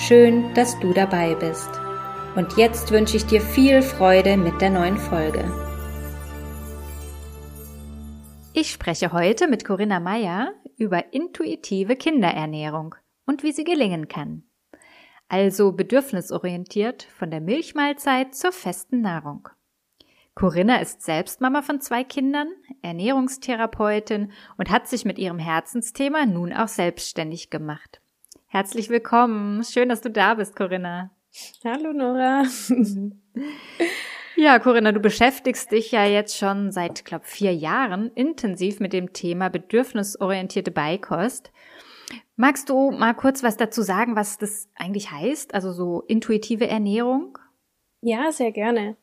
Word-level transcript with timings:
Schön, 0.00 0.54
dass 0.54 0.80
du 0.80 0.94
dabei 0.94 1.34
bist. 1.34 1.68
Und 2.34 2.56
jetzt 2.56 2.90
wünsche 2.90 3.18
ich 3.18 3.26
dir 3.26 3.42
viel 3.42 3.82
Freude 3.82 4.38
mit 4.38 4.58
der 4.62 4.70
neuen 4.70 4.96
Folge. 4.96 5.44
Ich 8.54 8.70
spreche 8.70 9.12
heute 9.12 9.46
mit 9.46 9.66
Corinna 9.66 10.00
Meyer 10.00 10.54
über 10.78 11.12
intuitive 11.12 11.96
Kinderernährung 11.96 12.94
und 13.26 13.42
wie 13.42 13.52
sie 13.52 13.62
gelingen 13.62 14.08
kann. 14.08 14.44
Also 15.28 15.72
bedürfnisorientiert 15.72 17.02
von 17.02 17.30
der 17.30 17.42
Milchmahlzeit 17.42 18.34
zur 18.34 18.52
festen 18.52 19.02
Nahrung. 19.02 19.50
Corinna 20.34 20.80
ist 20.80 21.02
selbst 21.02 21.42
Mama 21.42 21.60
von 21.60 21.82
zwei 21.82 22.04
Kindern, 22.04 22.48
Ernährungstherapeutin 22.80 24.32
und 24.56 24.70
hat 24.70 24.88
sich 24.88 25.04
mit 25.04 25.18
ihrem 25.18 25.38
Herzensthema 25.38 26.24
nun 26.24 26.54
auch 26.54 26.68
selbstständig 26.68 27.50
gemacht. 27.50 27.99
Herzlich 28.52 28.90
willkommen. 28.90 29.62
Schön, 29.62 29.88
dass 29.88 30.00
du 30.00 30.10
da 30.10 30.34
bist, 30.34 30.56
Corinna. 30.56 31.12
Hallo 31.62 31.92
Nora. 31.92 32.42
ja, 34.36 34.58
Corinna, 34.58 34.90
du 34.90 34.98
beschäftigst 34.98 35.70
dich 35.70 35.92
ja 35.92 36.04
jetzt 36.04 36.36
schon 36.36 36.72
seit, 36.72 37.04
glaube 37.04 37.24
vier 37.26 37.54
Jahren 37.54 38.10
intensiv 38.16 38.80
mit 38.80 38.92
dem 38.92 39.12
Thema 39.12 39.50
bedürfnisorientierte 39.50 40.72
Beikost. 40.72 41.52
Magst 42.34 42.68
du 42.70 42.90
mal 42.90 43.14
kurz 43.14 43.44
was 43.44 43.56
dazu 43.56 43.82
sagen, 43.82 44.16
was 44.16 44.36
das 44.36 44.68
eigentlich 44.74 45.12
heißt? 45.12 45.54
Also 45.54 45.70
so 45.70 46.02
intuitive 46.08 46.66
Ernährung? 46.66 47.38
Ja, 48.00 48.32
sehr 48.32 48.50
gerne. 48.50 48.96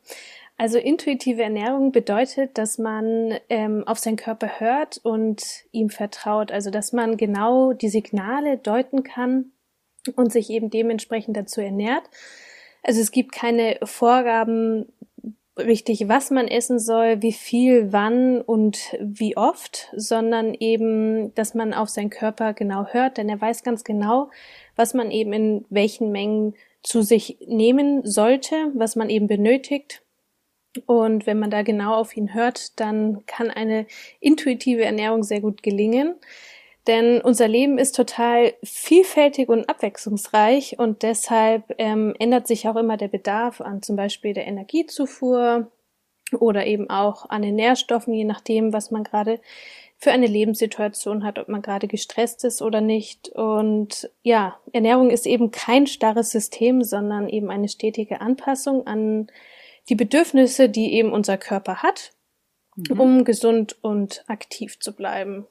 Also 0.57 0.79
intuitive 0.79 1.43
Ernährung 1.43 1.91
bedeutet, 1.91 2.57
dass 2.57 2.79
man 2.79 3.37
ähm, 3.49 3.83
auf 3.85 3.99
seinen 3.99 4.17
Körper 4.17 4.59
hört 4.59 4.99
und 5.03 5.43
ihm 5.71 5.89
vertraut. 5.89 6.51
Also 6.51 6.71
dass 6.71 6.93
man 6.93 7.15
genau 7.17 7.73
die 7.73 7.89
Signale 7.89 8.57
deuten 8.57 9.03
kann, 9.03 9.51
und 10.15 10.31
sich 10.31 10.49
eben 10.49 10.69
dementsprechend 10.69 11.35
dazu 11.35 11.61
ernährt. 11.61 12.03
Also 12.83 13.01
es 13.01 13.11
gibt 13.11 13.31
keine 13.31 13.77
Vorgaben 13.83 14.85
richtig, 15.57 16.07
was 16.07 16.29
man 16.29 16.47
essen 16.47 16.79
soll, 16.79 17.21
wie 17.21 17.33
viel, 17.33 17.91
wann 17.91 18.41
und 18.41 18.95
wie 18.99 19.35
oft, 19.35 19.91
sondern 19.95 20.53
eben, 20.53 21.33
dass 21.33 21.55
man 21.55 21.73
auf 21.73 21.89
seinen 21.89 22.11
Körper 22.11 22.53
genau 22.53 22.85
hört, 22.85 23.17
denn 23.17 23.27
er 23.27 23.41
weiß 23.41 23.63
ganz 23.63 23.83
genau, 23.83 24.29
was 24.75 24.93
man 24.93 25.09
eben 25.09 25.33
in 25.33 25.65
welchen 25.69 26.11
Mengen 26.11 26.53
zu 26.83 27.01
sich 27.01 27.39
nehmen 27.47 28.05
sollte, 28.05 28.71
was 28.75 28.95
man 28.95 29.09
eben 29.09 29.27
benötigt. 29.27 30.03
Und 30.85 31.25
wenn 31.25 31.39
man 31.39 31.49
da 31.49 31.61
genau 31.61 31.95
auf 31.95 32.15
ihn 32.15 32.33
hört, 32.33 32.79
dann 32.79 33.25
kann 33.25 33.49
eine 33.49 33.85
intuitive 34.19 34.85
Ernährung 34.85 35.23
sehr 35.23 35.41
gut 35.41 35.63
gelingen. 35.63 36.15
Denn 36.87 37.19
unser 37.19 37.49
Leben 37.49 37.77
ist 37.77 37.95
total 37.95 38.53
vielfältig 38.63 39.49
und 39.49 39.69
abwechslungsreich 39.69 40.79
und 40.79 41.03
deshalb 41.03 41.75
ähm, 41.77 42.15
ändert 42.17 42.47
sich 42.47 42.67
auch 42.69 42.77
immer 42.77 42.95
der 42.95 43.09
Bedarf 43.09 43.59
an 43.59 43.81
zum 43.81 43.97
Beispiel 43.97 44.33
der 44.33 44.47
Energiezufuhr 44.47 45.69
oder 46.39 46.65
eben 46.65 46.89
auch 46.89 47.29
an 47.29 47.41
den 47.41 47.55
Nährstoffen, 47.55 48.13
je 48.13 48.23
nachdem, 48.23 48.71
was 48.71 48.89
man 48.89 49.03
gerade 49.03 49.41
für 49.97 50.11
eine 50.11 50.27
Lebenssituation 50.27 51.23
hat, 51.23 51.39
ob 51.39 51.49
man 51.49 51.61
gerade 51.61 51.87
gestresst 51.87 52.45
ist 52.45 52.61
oder 52.61 52.81
nicht. 52.81 53.29
Und 53.29 54.09
ja, 54.21 54.57
Ernährung 54.71 55.09
ist 55.09 55.25
eben 55.25 55.51
kein 55.51 55.87
starres 55.87 56.29
System, 56.31 56.83
sondern 56.83 57.27
eben 57.27 57.49
eine 57.49 57.67
stetige 57.67 58.21
Anpassung 58.21 58.85
an 58.85 59.27
die 59.89 59.95
Bedürfnisse, 59.95 60.69
die 60.69 60.93
eben 60.93 61.11
unser 61.11 61.37
Körper 61.37 61.81
hat, 61.83 62.11
mhm. 62.75 62.99
um 62.99 63.23
gesund 63.23 63.77
und 63.81 64.23
aktiv 64.27 64.79
zu 64.79 64.95
bleiben. 64.95 65.47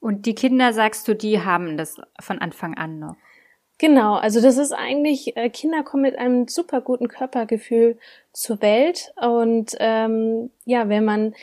Und 0.00 0.26
die 0.26 0.34
Kinder, 0.34 0.72
sagst 0.72 1.08
du, 1.08 1.14
die 1.14 1.40
haben 1.40 1.76
das 1.76 1.96
von 2.20 2.38
Anfang 2.38 2.74
an 2.76 2.98
noch? 2.98 3.16
Genau, 3.78 4.14
also 4.14 4.40
das 4.40 4.58
ist 4.58 4.72
eigentlich, 4.72 5.36
äh, 5.36 5.50
Kinder 5.50 5.84
kommen 5.84 6.02
mit 6.02 6.18
einem 6.18 6.48
super 6.48 6.80
guten 6.80 7.06
Körpergefühl 7.06 7.96
zur 8.32 8.60
Welt 8.60 9.12
und 9.20 9.76
ähm, 9.78 10.50
ja, 10.64 10.88
wenn 10.88 11.04
man 11.04 11.34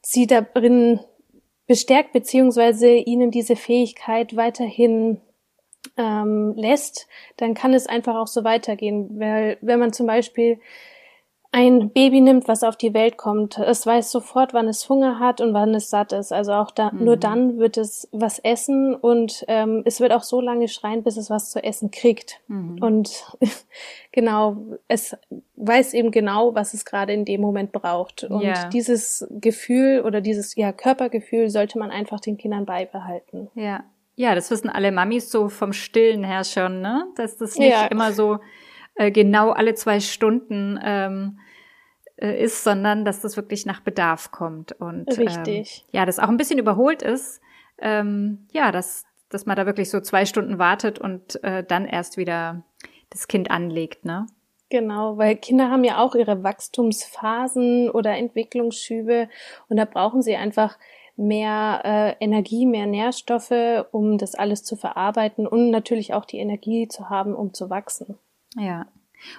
sie 0.00 0.26
darin 0.26 1.00
bestärkt 1.66 2.12
beziehungsweise 2.12 2.88
ihnen 2.88 3.30
diese 3.30 3.56
Fähigkeit 3.56 4.36
weiterhin 4.36 5.20
ähm, 5.98 6.54
lässt, 6.56 7.08
dann 7.36 7.52
kann 7.52 7.74
es 7.74 7.86
einfach 7.86 8.14
auch 8.14 8.26
so 8.26 8.42
weitergehen, 8.42 9.18
weil 9.18 9.58
wenn 9.60 9.78
man 9.78 9.92
zum 9.92 10.06
Beispiel 10.06 10.58
ein 11.52 11.90
Baby 11.90 12.20
nimmt, 12.20 12.48
was 12.48 12.62
auf 12.62 12.76
die 12.76 12.92
Welt 12.94 13.16
kommt, 13.16 13.58
es 13.58 13.86
weiß 13.86 14.10
sofort, 14.10 14.52
wann 14.52 14.68
es 14.68 14.88
Hunger 14.88 15.18
hat 15.18 15.40
und 15.40 15.54
wann 15.54 15.74
es 15.74 15.90
satt 15.90 16.12
ist. 16.12 16.32
Also 16.32 16.52
auch 16.52 16.70
da, 16.70 16.90
mhm. 16.90 17.04
nur 17.04 17.16
dann 17.16 17.58
wird 17.58 17.76
es 17.76 18.08
was 18.12 18.38
essen 18.38 18.94
und 18.94 19.44
ähm, 19.48 19.82
es 19.84 20.00
wird 20.00 20.12
auch 20.12 20.22
so 20.22 20.40
lange 20.40 20.68
schreien, 20.68 21.02
bis 21.02 21.16
es 21.16 21.30
was 21.30 21.50
zu 21.50 21.62
essen 21.62 21.90
kriegt. 21.90 22.40
Mhm. 22.48 22.78
Und 22.82 23.24
genau, 24.12 24.56
es 24.88 25.16
weiß 25.56 25.94
eben 25.94 26.10
genau, 26.10 26.54
was 26.54 26.74
es 26.74 26.84
gerade 26.84 27.12
in 27.12 27.24
dem 27.24 27.40
Moment 27.40 27.72
braucht. 27.72 28.24
Und 28.24 28.42
ja. 28.42 28.68
dieses 28.68 29.26
Gefühl 29.30 30.02
oder 30.04 30.20
dieses 30.20 30.54
ja 30.56 30.72
Körpergefühl 30.72 31.48
sollte 31.50 31.78
man 31.78 31.90
einfach 31.90 32.20
den 32.20 32.36
Kindern 32.36 32.66
beibehalten. 32.66 33.48
Ja. 33.54 33.84
Ja, 34.18 34.34
das 34.34 34.50
wissen 34.50 34.70
alle 34.70 34.92
Mamis 34.92 35.30
so 35.30 35.50
vom 35.50 35.74
Stillen 35.74 36.24
her 36.24 36.42
schon, 36.42 36.80
ne? 36.80 37.06
Dass 37.16 37.36
das 37.36 37.58
nicht 37.58 37.68
ja. 37.68 37.84
immer 37.84 38.12
so 38.12 38.38
äh, 38.96 39.10
genau 39.10 39.50
alle 39.50 39.74
zwei 39.74 40.00
Stunden 40.00 40.78
ähm, 40.82 41.38
äh, 42.16 42.42
ist, 42.42 42.64
sondern 42.64 43.04
dass 43.04 43.20
das 43.20 43.36
wirklich 43.36 43.66
nach 43.66 43.80
Bedarf 43.80 44.30
kommt. 44.30 44.72
Und 44.72 45.06
Richtig. 45.18 45.84
Ähm, 45.86 45.90
ja, 45.92 46.06
das 46.06 46.18
auch 46.18 46.28
ein 46.28 46.38
bisschen 46.38 46.58
überholt 46.58 47.02
ist. 47.02 47.40
Ähm, 47.78 48.46
ja, 48.52 48.72
dass, 48.72 49.04
dass 49.28 49.46
man 49.46 49.56
da 49.56 49.66
wirklich 49.66 49.90
so 49.90 50.00
zwei 50.00 50.24
Stunden 50.24 50.58
wartet 50.58 50.98
und 50.98 51.42
äh, 51.44 51.62
dann 51.62 51.86
erst 51.86 52.16
wieder 52.16 52.64
das 53.10 53.28
Kind 53.28 53.50
anlegt, 53.50 54.04
ne? 54.04 54.26
Genau, 54.68 55.16
weil 55.16 55.36
Kinder 55.36 55.70
haben 55.70 55.84
ja 55.84 55.98
auch 55.98 56.16
ihre 56.16 56.42
Wachstumsphasen 56.42 57.88
oder 57.88 58.16
Entwicklungsschübe 58.16 59.28
und 59.68 59.76
da 59.76 59.84
brauchen 59.84 60.22
sie 60.22 60.34
einfach 60.34 60.76
mehr 61.16 61.82
äh, 61.84 62.24
Energie, 62.24 62.66
mehr 62.66 62.86
Nährstoffe, 62.86 63.86
um 63.92 64.18
das 64.18 64.34
alles 64.34 64.64
zu 64.64 64.74
verarbeiten 64.74 65.46
und 65.46 65.70
natürlich 65.70 66.14
auch 66.14 66.24
die 66.24 66.38
Energie 66.38 66.88
zu 66.88 67.10
haben, 67.10 67.34
um 67.34 67.54
zu 67.54 67.70
wachsen. 67.70 68.18
Ja. 68.56 68.86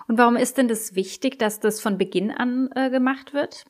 Und 0.08 0.18
warum 0.18 0.36
ist 0.36 0.58
denn 0.58 0.68
das 0.68 0.96
wichtig, 0.96 1.40
dass 1.40 1.60
das 1.60 1.82
von 1.82 1.98
Beginn 1.98 2.32
an 2.32 2.70
äh, 2.76 2.90
gemacht 2.90 3.34
wird? 3.34 3.66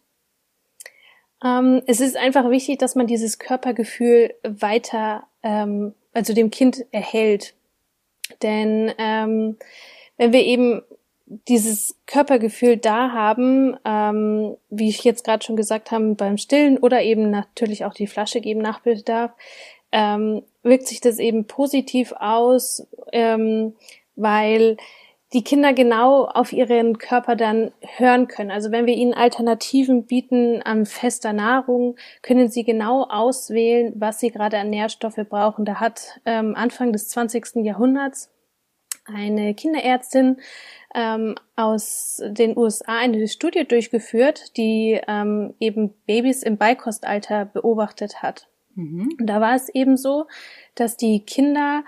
Ähm, 1.44 1.81
es 1.85 2.00
ist 2.00 2.18
einfach 2.18 2.50
wichtig, 2.50 2.80
dass 2.80 2.96
man 2.96 3.08
dieses 3.08 3.40
Körpergefühl 3.40 4.34
weiter, 4.44 5.28
ähm, 5.44 5.94
also 6.13 6.34
dem 6.34 6.50
Kind 6.50 6.86
erhält. 6.91 7.53
Denn 8.41 8.91
ähm, 8.97 9.57
wenn 10.18 10.34
wir 10.34 10.44
eben 10.44 10.81
dieses 11.47 12.00
Körpergefühl 12.06 12.78
da 12.78 13.12
haben, 13.12 13.78
ähm, 13.86 14.56
wie 14.69 14.90
ich 14.90 15.03
jetzt 15.03 15.25
gerade 15.25 15.44
schon 15.44 15.57
gesagt 15.57 15.91
habe, 15.91 16.16
beim 16.16 16.38
Stillen 16.38 16.78
oder 16.78 17.02
eben 17.03 17.30
natürlich 17.30 17.86
auch 17.86 17.94
die 17.94 18.07
Flasche 18.07 18.41
geben 18.41 18.62
nach 18.62 18.80
Bedarf, 18.80 19.31
ähm, 19.91 20.44
wirkt 20.63 20.88
sich 20.88 21.02
das 21.02 21.19
eben 21.19 21.46
positiv 21.46 22.13
aus, 22.13 22.88
ähm, 23.12 23.75
weil 24.16 24.78
die 25.33 25.43
Kinder 25.43 25.73
genau 25.73 26.25
auf 26.25 26.53
ihren 26.53 26.97
Körper 26.97 27.35
dann 27.35 27.71
hören 27.97 28.27
können. 28.27 28.50
Also 28.50 28.71
wenn 28.71 28.85
wir 28.85 28.95
ihnen 28.95 29.13
Alternativen 29.13 30.06
bieten 30.06 30.62
an 30.62 30.85
fester 30.85 31.33
Nahrung, 31.33 31.97
können 32.21 32.50
sie 32.50 32.63
genau 32.63 33.03
auswählen, 33.03 33.94
was 33.95 34.19
sie 34.19 34.31
gerade 34.31 34.57
an 34.57 34.69
Nährstoffe 34.69 35.19
brauchen. 35.29 35.65
Da 35.65 35.81
hat 35.81 36.21
ähm, 36.25 36.56
Anfang 36.56 36.94
des 36.94 37.09
20. 37.09 37.57
Jahrhunderts 37.57 38.31
eine 39.06 39.53
Kinderärztin 39.53 40.38
ähm, 40.95 41.35
aus 41.56 42.21
den 42.25 42.57
USA 42.57 42.97
eine 42.97 43.27
Studie 43.27 43.65
durchgeführt, 43.68 44.56
die 44.57 45.00
ähm, 45.07 45.56
eben 45.59 45.94
Babys 46.06 46.44
im 46.44 46.57
Beikostalter 46.57 47.45
beobachtet 47.45 48.21
hat. 48.21 48.47
Mhm. 48.75 49.09
Und 49.19 49.27
da 49.27 49.41
war 49.41 49.56
es 49.56 49.69
eben 49.69 49.97
so, 49.97 50.27
dass 50.75 50.97
die 50.97 51.25
Kinder 51.25 51.83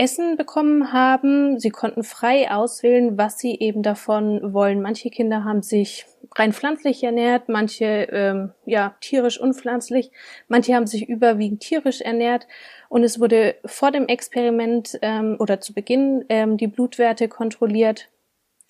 Essen 0.00 0.38
bekommen 0.38 0.94
haben. 0.94 1.58
Sie 1.58 1.68
konnten 1.68 2.04
frei 2.04 2.50
auswählen, 2.50 3.18
was 3.18 3.38
sie 3.38 3.58
eben 3.58 3.82
davon 3.82 4.54
wollen. 4.54 4.80
Manche 4.80 5.10
Kinder 5.10 5.44
haben 5.44 5.60
sich 5.62 6.06
rein 6.36 6.54
pflanzlich 6.54 7.04
ernährt, 7.04 7.50
manche 7.50 7.84
ähm, 8.10 8.52
ja 8.64 8.96
tierisch 9.02 9.38
unpflanzlich, 9.38 10.10
manche 10.48 10.74
haben 10.74 10.86
sich 10.86 11.06
überwiegend 11.06 11.60
tierisch 11.60 12.00
ernährt. 12.00 12.46
Und 12.88 13.04
es 13.04 13.20
wurde 13.20 13.56
vor 13.66 13.90
dem 13.90 14.06
Experiment 14.06 14.98
ähm, 15.02 15.36
oder 15.38 15.60
zu 15.60 15.74
Beginn 15.74 16.24
ähm, 16.30 16.56
die 16.56 16.68
Blutwerte 16.68 17.28
kontrolliert 17.28 18.08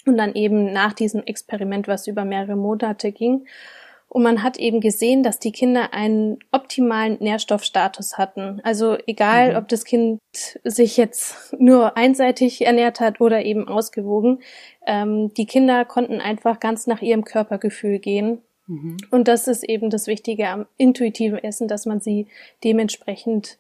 und 0.06 0.17
dann 0.17 0.35
eben 0.35 0.73
nach 0.73 0.94
diesem 0.94 1.23
Experiment, 1.23 1.87
was 1.87 2.09
über 2.09 2.25
mehrere 2.25 2.56
Monate 2.56 3.12
ging. 3.12 3.47
Und 4.12 4.25
man 4.25 4.43
hat 4.43 4.57
eben 4.59 4.81
gesehen, 4.81 5.23
dass 5.23 5.39
die 5.39 5.53
Kinder 5.53 5.95
einen 5.95 6.41
optimalen 6.51 7.19
Nährstoffstatus 7.21 8.19
hatten. 8.19 8.61
Also 8.65 8.99
egal, 9.07 9.53
mhm. 9.53 9.57
ob 9.59 9.69
das 9.69 9.85
Kind 9.85 10.19
sich 10.65 10.97
jetzt 10.97 11.55
nur 11.61 11.97
einseitig 11.97 12.67
ernährt 12.67 12.99
hat 12.99 13.21
oder 13.21 13.45
eben 13.45 13.69
ausgewogen, 13.69 14.41
ähm, 14.85 15.33
die 15.35 15.47
Kinder 15.47 15.85
konnten 15.85 16.21
einfach 16.21 16.59
ganz 16.59 16.89
nach 16.89 17.03
ihrem 17.03 17.25
Körpergefühl 17.25 18.01
gehen. 18.01 18.43
Mhm. 18.67 18.97
Und 19.12 19.29
das 19.29 19.47
ist 19.47 19.62
eben 19.62 19.91
das 19.91 20.09
Wichtige 20.09 20.49
am 20.49 20.67
intuitiven 20.77 21.39
Essen, 21.39 21.69
dass 21.69 21.87
man 21.87 22.01
sie 22.01 22.27
dementsprechend 22.65 23.59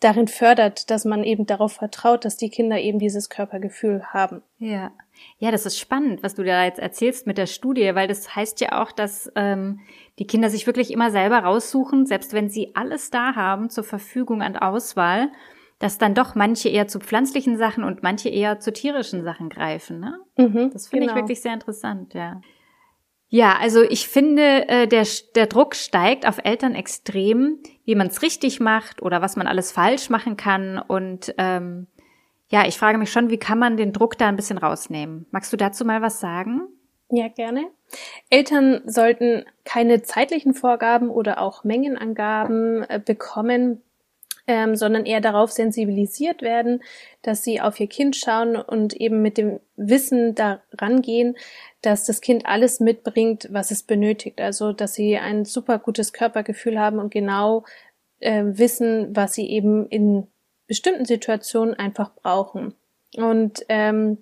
darin 0.00 0.28
fördert, 0.28 0.90
dass 0.90 1.04
man 1.04 1.24
eben 1.24 1.46
darauf 1.46 1.74
vertraut, 1.74 2.24
dass 2.24 2.36
die 2.36 2.50
Kinder 2.50 2.78
eben 2.78 2.98
dieses 2.98 3.30
Körpergefühl 3.30 4.04
haben. 4.12 4.42
Ja. 4.58 4.92
Ja, 5.38 5.50
das 5.50 5.64
ist 5.64 5.78
spannend, 5.78 6.22
was 6.22 6.34
du 6.34 6.42
da 6.42 6.64
jetzt 6.64 6.80
erzählst 6.80 7.26
mit 7.26 7.38
der 7.38 7.46
Studie, 7.46 7.94
weil 7.94 8.08
das 8.08 8.34
heißt 8.34 8.60
ja 8.60 8.82
auch, 8.82 8.90
dass 8.90 9.30
ähm, 9.36 9.80
die 10.18 10.26
Kinder 10.26 10.50
sich 10.50 10.66
wirklich 10.66 10.92
immer 10.92 11.10
selber 11.10 11.38
raussuchen, 11.38 12.06
selbst 12.06 12.32
wenn 12.32 12.48
sie 12.48 12.74
alles 12.74 13.10
da 13.10 13.34
haben 13.36 13.70
zur 13.70 13.84
Verfügung 13.84 14.42
an 14.42 14.56
Auswahl, 14.56 15.30
dass 15.78 15.98
dann 15.98 16.14
doch 16.14 16.34
manche 16.34 16.68
eher 16.68 16.88
zu 16.88 16.98
pflanzlichen 16.98 17.56
Sachen 17.58 17.84
und 17.84 18.02
manche 18.02 18.28
eher 18.28 18.58
zu 18.58 18.72
tierischen 18.72 19.22
Sachen 19.22 19.48
greifen. 19.48 20.00
Ne? 20.00 20.18
Mhm, 20.36 20.70
das 20.72 20.88
finde 20.88 21.06
genau. 21.06 21.16
ich 21.16 21.22
wirklich 21.22 21.40
sehr 21.40 21.54
interessant, 21.54 22.14
ja. 22.14 22.40
Ja, 23.34 23.56
also 23.60 23.82
ich 23.82 24.06
finde, 24.06 24.68
äh, 24.68 24.86
der, 24.86 25.04
der 25.34 25.48
Druck 25.48 25.74
steigt 25.74 26.24
auf 26.24 26.38
Eltern 26.44 26.76
extrem, 26.76 27.58
wie 27.84 27.96
man 27.96 28.06
es 28.06 28.22
richtig 28.22 28.60
macht 28.60 29.02
oder 29.02 29.22
was 29.22 29.34
man 29.34 29.48
alles 29.48 29.72
falsch 29.72 30.08
machen 30.08 30.36
kann. 30.36 30.78
Und 30.78 31.34
ähm, 31.36 31.88
ja, 32.46 32.64
ich 32.64 32.78
frage 32.78 32.96
mich 32.96 33.10
schon, 33.10 33.30
wie 33.30 33.36
kann 33.36 33.58
man 33.58 33.76
den 33.76 33.92
Druck 33.92 34.16
da 34.18 34.28
ein 34.28 34.36
bisschen 34.36 34.56
rausnehmen? 34.56 35.26
Magst 35.32 35.52
du 35.52 35.56
dazu 35.56 35.84
mal 35.84 36.00
was 36.00 36.20
sagen? 36.20 36.68
Ja, 37.10 37.26
gerne. 37.26 37.66
Eltern 38.30 38.82
sollten 38.86 39.44
keine 39.64 40.02
zeitlichen 40.02 40.54
Vorgaben 40.54 41.10
oder 41.10 41.40
auch 41.40 41.64
Mengenangaben 41.64 42.84
äh, 42.84 43.00
bekommen, 43.04 43.82
ähm, 44.46 44.76
sondern 44.76 45.06
eher 45.06 45.20
darauf 45.20 45.50
sensibilisiert 45.50 46.42
werden, 46.42 46.82
dass 47.22 47.42
sie 47.44 47.60
auf 47.60 47.80
ihr 47.80 47.86
Kind 47.86 48.16
schauen 48.16 48.56
und 48.56 48.94
eben 48.94 49.22
mit 49.22 49.38
dem 49.38 49.60
Wissen 49.76 50.34
daran 50.34 51.02
gehen, 51.02 51.36
dass 51.82 52.04
das 52.04 52.20
Kind 52.20 52.46
alles 52.46 52.80
mitbringt, 52.80 53.48
was 53.50 53.70
es 53.70 53.82
benötigt. 53.82 54.40
Also, 54.40 54.72
dass 54.72 54.94
sie 54.94 55.16
ein 55.16 55.44
super 55.44 55.78
gutes 55.78 56.12
Körpergefühl 56.12 56.78
haben 56.78 56.98
und 56.98 57.10
genau 57.10 57.64
äh, 58.20 58.44
wissen, 58.44 59.14
was 59.16 59.34
sie 59.34 59.48
eben 59.48 59.88
in 59.88 60.26
bestimmten 60.66 61.04
Situationen 61.04 61.74
einfach 61.74 62.14
brauchen. 62.14 62.74
Und 63.16 63.64
ähm, 63.68 64.18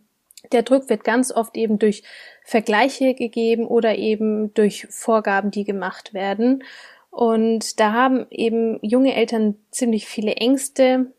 der 0.51 0.63
Druck 0.63 0.89
wird 0.89 1.05
ganz 1.05 1.33
oft 1.33 1.57
eben 1.57 1.79
durch 1.79 2.03
Vergleiche 2.45 3.15
gegeben 3.15 3.67
oder 3.67 3.97
eben 3.97 4.53
durch 4.55 4.87
Vorgaben, 4.91 5.51
die 5.51 5.65
gemacht 5.65 6.15
werden. 6.15 6.65
Und 7.13 7.79
da 7.79 7.93
haben 7.93 8.27
eben 8.31 8.79
junge 8.81 9.15
Eltern 9.15 9.57
ziemlich 9.71 10.07
viele 10.07 10.33
Ängste, 10.37 11.13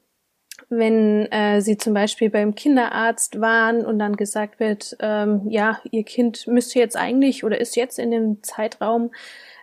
wenn 0.69 1.31
äh, 1.31 1.61
sie 1.61 1.77
zum 1.77 1.93
Beispiel 1.93 2.31
beim 2.31 2.55
Kinderarzt 2.55 3.39
waren 3.39 3.85
und 3.85 3.99
dann 3.99 4.15
gesagt 4.15 4.59
wird, 4.59 4.97
ähm, 4.99 5.43
ja, 5.49 5.79
ihr 5.91 6.03
Kind 6.03 6.47
müsste 6.47 6.79
jetzt 6.79 6.97
eigentlich 6.97 7.43
oder 7.43 7.61
ist 7.61 7.75
jetzt 7.75 7.99
in 7.99 8.09
dem 8.09 8.41
Zeitraum, 8.41 9.11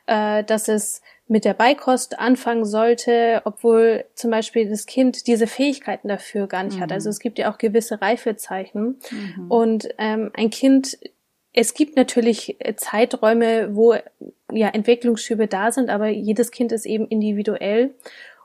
äh, 0.06 0.44
dass 0.44 0.69
es 0.69 1.03
mit 1.27 1.44
der 1.44 1.55
Beikost 1.55 2.21
anfangen 2.21 2.65
sollte, 2.65 3.43
obwohl 3.44 4.05
zum 4.15 4.31
Beispiel 4.31 4.69
das 4.69 4.87
Kind 4.87 5.27
diese 5.27 5.49
Fähigkeiten 5.49 6.06
dafür 6.06 6.47
gar 6.47 6.62
nicht 6.62 6.77
mhm. 6.77 6.82
hat. 6.82 6.93
Also 6.93 7.11
es 7.11 7.19
gibt 7.19 7.41
ja 7.41 7.53
auch 7.53 7.59
gewisse 7.59 8.00
Reifezeichen. 8.00 9.00
Mhm. 9.11 9.50
Und 9.50 9.88
ähm, 9.99 10.31
ein 10.35 10.50
Kind 10.50 10.97
es 11.52 11.75
gibt 11.75 11.97
natürlich 11.97 12.56
äh, 12.61 12.76
Zeiträume, 12.76 13.75
wo 13.75 13.94
ja 14.52 14.69
Entwicklungsschübe 14.69 15.47
da 15.47 15.73
sind, 15.73 15.91
aber 15.91 16.08
jedes 16.08 16.50
Kind 16.50 16.73
ist 16.73 16.87
eben 16.87 17.06
individuell. 17.08 17.94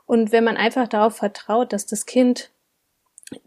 Und 0.06 0.32
wenn 0.32 0.44
man 0.44 0.56
einfach 0.56 0.88
darauf 0.88 1.16
vertraut, 1.16 1.72
dass 1.72 1.86
das 1.86 2.06
Kind 2.06 2.50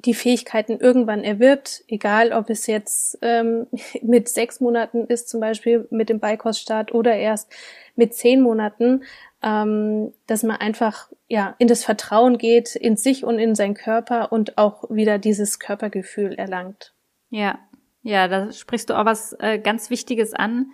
die 0.06 0.14
Fähigkeiten 0.14 0.78
irgendwann 0.78 1.24
erwirbt, 1.24 1.84
egal 1.88 2.34
ob 2.34 2.50
es 2.50 2.68
jetzt 2.68 3.18
ähm, 3.22 3.68
mit 4.02 4.30
sechs 4.30 4.60
Monaten 4.60 5.06
ist, 5.06 5.30
zum 5.30 5.40
Beispiel 5.40 5.88
mit 5.90 6.10
dem 6.10 6.20
Beikoststart 6.20 6.94
oder 6.94 7.16
erst 7.16 7.52
mit 7.96 8.14
zehn 8.14 8.42
Monaten, 8.42 9.04
ähm, 9.42 10.14
dass 10.28 10.44
man 10.44 10.58
einfach 10.58 11.10
ja 11.28 11.56
in 11.60 11.68
das 11.68 11.84
Vertrauen 11.84 12.38
geht, 12.38 12.76
in 12.76 12.98
sich 12.98 13.24
und 13.24 13.40
in 13.40 13.56
seinen 13.56 13.74
Körper 13.74 14.32
und 14.32 14.58
auch 14.58 14.90
wieder 14.90 15.18
dieses 15.18 15.60
Körpergefühl 15.60 16.34
erlangt. 16.34 16.94
Ja, 17.30 17.60
ja, 18.02 18.28
da 18.28 18.52
sprichst 18.52 18.90
du 18.90 18.98
auch 18.98 19.06
was 19.06 19.34
äh, 19.40 19.60
ganz 19.60 19.90
Wichtiges 19.90 20.34
an, 20.34 20.72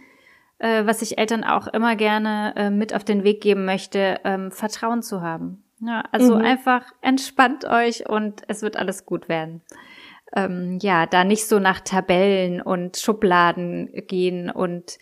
äh, 0.60 0.86
was 0.86 1.02
ich 1.02 1.18
Eltern 1.18 1.44
auch 1.44 1.68
immer 1.68 1.96
gerne 1.96 2.54
äh, 2.56 2.70
mit 2.70 2.94
auf 2.94 3.04
den 3.04 3.24
Weg 3.24 3.42
geben 3.42 3.66
möchte, 3.66 4.20
ähm, 4.24 4.52
Vertrauen 4.52 5.02
zu 5.02 5.22
haben. 5.22 5.64
Ja, 5.82 6.04
also 6.12 6.36
mhm. 6.36 6.42
einfach 6.42 6.86
entspannt 7.02 7.66
euch 7.66 8.08
und 8.08 8.44
es 8.48 8.62
wird 8.62 8.78
alles 8.78 9.06
gut 9.06 9.28
werden. 9.28 9.62
Ähm, 10.36 10.80
ja, 10.82 11.06
da 11.06 11.24
nicht 11.24 11.48
so 11.48 11.60
nach 11.60 11.82
Tabellen 11.82 12.62
und 12.62 12.98
Schubladen 12.98 13.90
gehen 14.08 14.50
und 14.50 14.98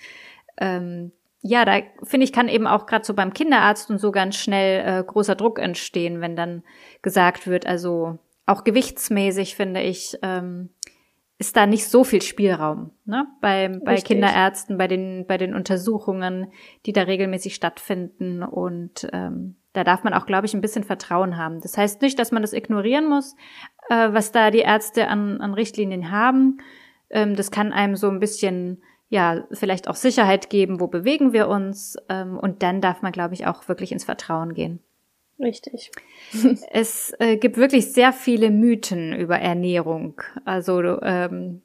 ähm, 0.57 1.11
ja, 1.45 1.65
da 1.65 1.81
finde 2.03 2.23
ich, 2.23 2.31
kann 2.31 2.47
eben 2.47 2.67
auch 2.67 2.85
gerade 2.85 3.05
so 3.05 3.13
beim 3.13 3.33
Kinderarzt 3.33 3.89
und 3.89 3.97
so 3.97 4.11
ganz 4.11 4.37
schnell 4.37 4.99
äh, 4.99 5.03
großer 5.03 5.35
Druck 5.35 5.59
entstehen, 5.59 6.21
wenn 6.21 6.37
dann 6.37 6.63
gesagt 7.01 7.47
wird, 7.47 7.65
also 7.67 8.17
auch 8.45 8.63
gewichtsmäßig 8.63 9.55
finde 9.55 9.81
ich, 9.81 10.17
ähm, 10.21 10.69
ist 11.43 11.57
da 11.57 11.65
nicht 11.65 11.89
so 11.89 12.05
viel 12.05 12.21
Spielraum, 12.21 12.91
ne? 13.03 13.27
Bei, 13.41 13.67
bei 13.83 13.97
Kinderärzten, 13.97 14.77
bei 14.77 14.87
den, 14.87 15.25
bei 15.27 15.37
den 15.37 15.53
Untersuchungen, 15.53 16.47
die 16.85 16.93
da 16.93 17.01
regelmäßig 17.01 17.53
stattfinden. 17.53 18.43
Und 18.43 19.09
ähm, 19.11 19.57
da 19.73 19.83
darf 19.83 20.05
man 20.05 20.13
auch, 20.13 20.25
glaube 20.25 20.45
ich, 20.45 20.53
ein 20.53 20.61
bisschen 20.61 20.85
Vertrauen 20.85 21.35
haben. 21.35 21.59
Das 21.59 21.77
heißt 21.77 22.01
nicht, 22.01 22.17
dass 22.17 22.31
man 22.31 22.43
das 22.43 22.53
ignorieren 22.53 23.09
muss, 23.09 23.35
äh, 23.89 24.13
was 24.13 24.31
da 24.31 24.51
die 24.51 24.59
Ärzte 24.59 25.09
an, 25.09 25.41
an 25.41 25.53
Richtlinien 25.53 26.11
haben. 26.11 26.59
Ähm, 27.09 27.35
das 27.35 27.51
kann 27.51 27.73
einem 27.73 27.97
so 27.97 28.09
ein 28.09 28.21
bisschen, 28.21 28.81
ja, 29.09 29.43
vielleicht 29.51 29.89
auch 29.89 29.95
Sicherheit 29.95 30.49
geben, 30.49 30.79
wo 30.79 30.87
bewegen 30.87 31.33
wir 31.33 31.49
uns. 31.49 31.97
Ähm, 32.07 32.37
und 32.37 32.63
dann 32.63 32.79
darf 32.79 33.01
man, 33.01 33.11
glaube 33.11 33.33
ich, 33.33 33.47
auch 33.47 33.67
wirklich 33.67 33.91
ins 33.91 34.05
Vertrauen 34.05 34.53
gehen. 34.53 34.79
Richtig. 35.43 35.91
es 36.71 37.13
äh, 37.19 37.37
gibt 37.37 37.57
wirklich 37.57 37.91
sehr 37.91 38.13
viele 38.13 38.49
Mythen 38.49 39.13
über 39.13 39.37
Ernährung. 39.37 40.21
Also 40.45 40.81
ähm, 41.01 41.61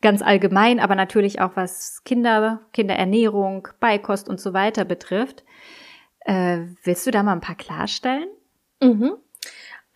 ganz 0.00 0.20
allgemein, 0.20 0.80
aber 0.80 0.94
natürlich 0.94 1.40
auch 1.40 1.52
was 1.54 2.02
Kinder, 2.04 2.60
Kinderernährung, 2.72 3.68
Beikost 3.80 4.28
und 4.28 4.40
so 4.40 4.52
weiter 4.52 4.84
betrifft. 4.84 5.44
Äh, 6.20 6.58
willst 6.82 7.06
du 7.06 7.10
da 7.10 7.22
mal 7.22 7.32
ein 7.32 7.40
paar 7.40 7.56
klarstellen? 7.56 8.28
Mhm. 8.82 9.14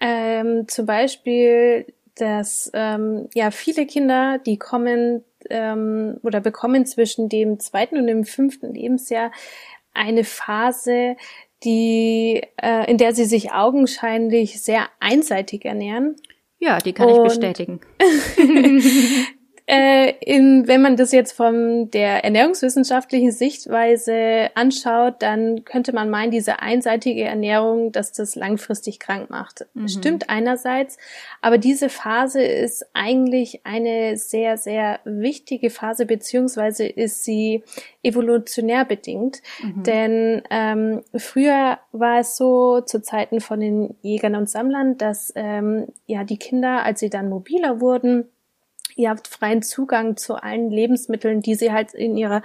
Ähm, 0.01 0.69
zum 0.69 0.87
Beispiel, 0.87 1.93
dass 2.15 2.71
ähm, 2.75 3.29
ja 3.35 3.51
viele 3.51 3.87
Kinder, 3.87 4.39
die 4.39 4.59
kommen 4.59 5.25
ähm, 5.51 6.19
oder 6.23 6.41
bekommen 6.41 6.87
zwischen 6.87 7.29
dem 7.29 7.59
zweiten 7.59 7.99
und 7.99 8.07
dem 8.07 8.25
fünften 8.25 8.73
Lebensjahr 8.73 9.33
eine 9.97 10.25
Phase, 10.25 11.17
die, 11.65 12.43
äh, 12.63 12.91
in 12.91 12.99
der 12.99 13.15
sie 13.15 13.25
sich 13.25 13.53
augenscheinlich 13.53 14.63
sehr 14.63 14.89
einseitig 15.01 15.65
ernähren. 15.65 16.17
Ja, 16.59 16.79
die 16.79 16.93
kann 16.93 17.09
Und 17.09 17.17
ich 17.17 17.23
bestätigen. 17.23 17.81
Äh, 19.69 20.15
in, 20.21 20.69
wenn 20.69 20.81
man 20.81 20.97
das 20.97 21.11
jetzt 21.11 21.33
von 21.33 21.91
der 21.91 22.23
ernährungswissenschaftlichen 22.23 23.33
Sichtweise 23.33 24.51
anschaut, 24.55 25.17
dann 25.21 25.65
könnte 25.65 25.93
man 25.93 26.09
meinen, 26.09 26.31
diese 26.31 26.61
einseitige 26.61 27.25
Ernährung, 27.25 27.91
dass 27.91 28.13
das 28.13 28.37
langfristig 28.37 29.01
krank 29.01 29.29
macht. 29.29 29.67
Mhm. 29.75 29.89
Stimmt 29.89 30.31
einerseits, 30.31 30.99
aber 31.43 31.59
diese 31.59 31.89
Phase 31.89 32.43
ist 32.43 32.87
eigentlich 32.93 33.63
eine 33.65 34.17
sehr, 34.17 34.57
sehr 34.57 35.01
wichtige 35.05 35.71
Phase, 35.71 36.07
beziehungsweise 36.07 36.87
ist 36.87 37.25
sie 37.25 37.65
evolutionär 38.05 38.85
bedingt. 38.85 39.43
Mhm. 39.65 39.83
Denn 39.83 40.43
ähm, 40.49 41.03
früher 41.17 41.81
war 41.91 42.21
es 42.21 42.37
so, 42.37 42.83
zu 42.83 43.03
Zeiten 43.03 43.41
von 43.41 43.59
den 43.59 43.97
Jägern 44.01 44.37
und 44.37 44.49
Sammlern, 44.49 44.97
dass 44.97 45.33
ähm, 45.35 45.89
ja 46.07 46.23
die 46.23 46.39
Kinder, 46.39 46.85
als 46.85 47.01
sie 47.01 47.11
dann 47.11 47.29
mobiler 47.29 47.81
wurden, 47.81 48.29
ihr 48.97 49.11
habt 49.11 49.29
freien 49.29 49.63
Zugang 49.63 50.17
zu 50.17 50.35
allen 50.35 50.71
Lebensmitteln, 50.71 51.43
die 51.43 51.55
sie 51.55 51.73
halt 51.73 51.95
in 51.95 52.17
ihrer 52.17 52.43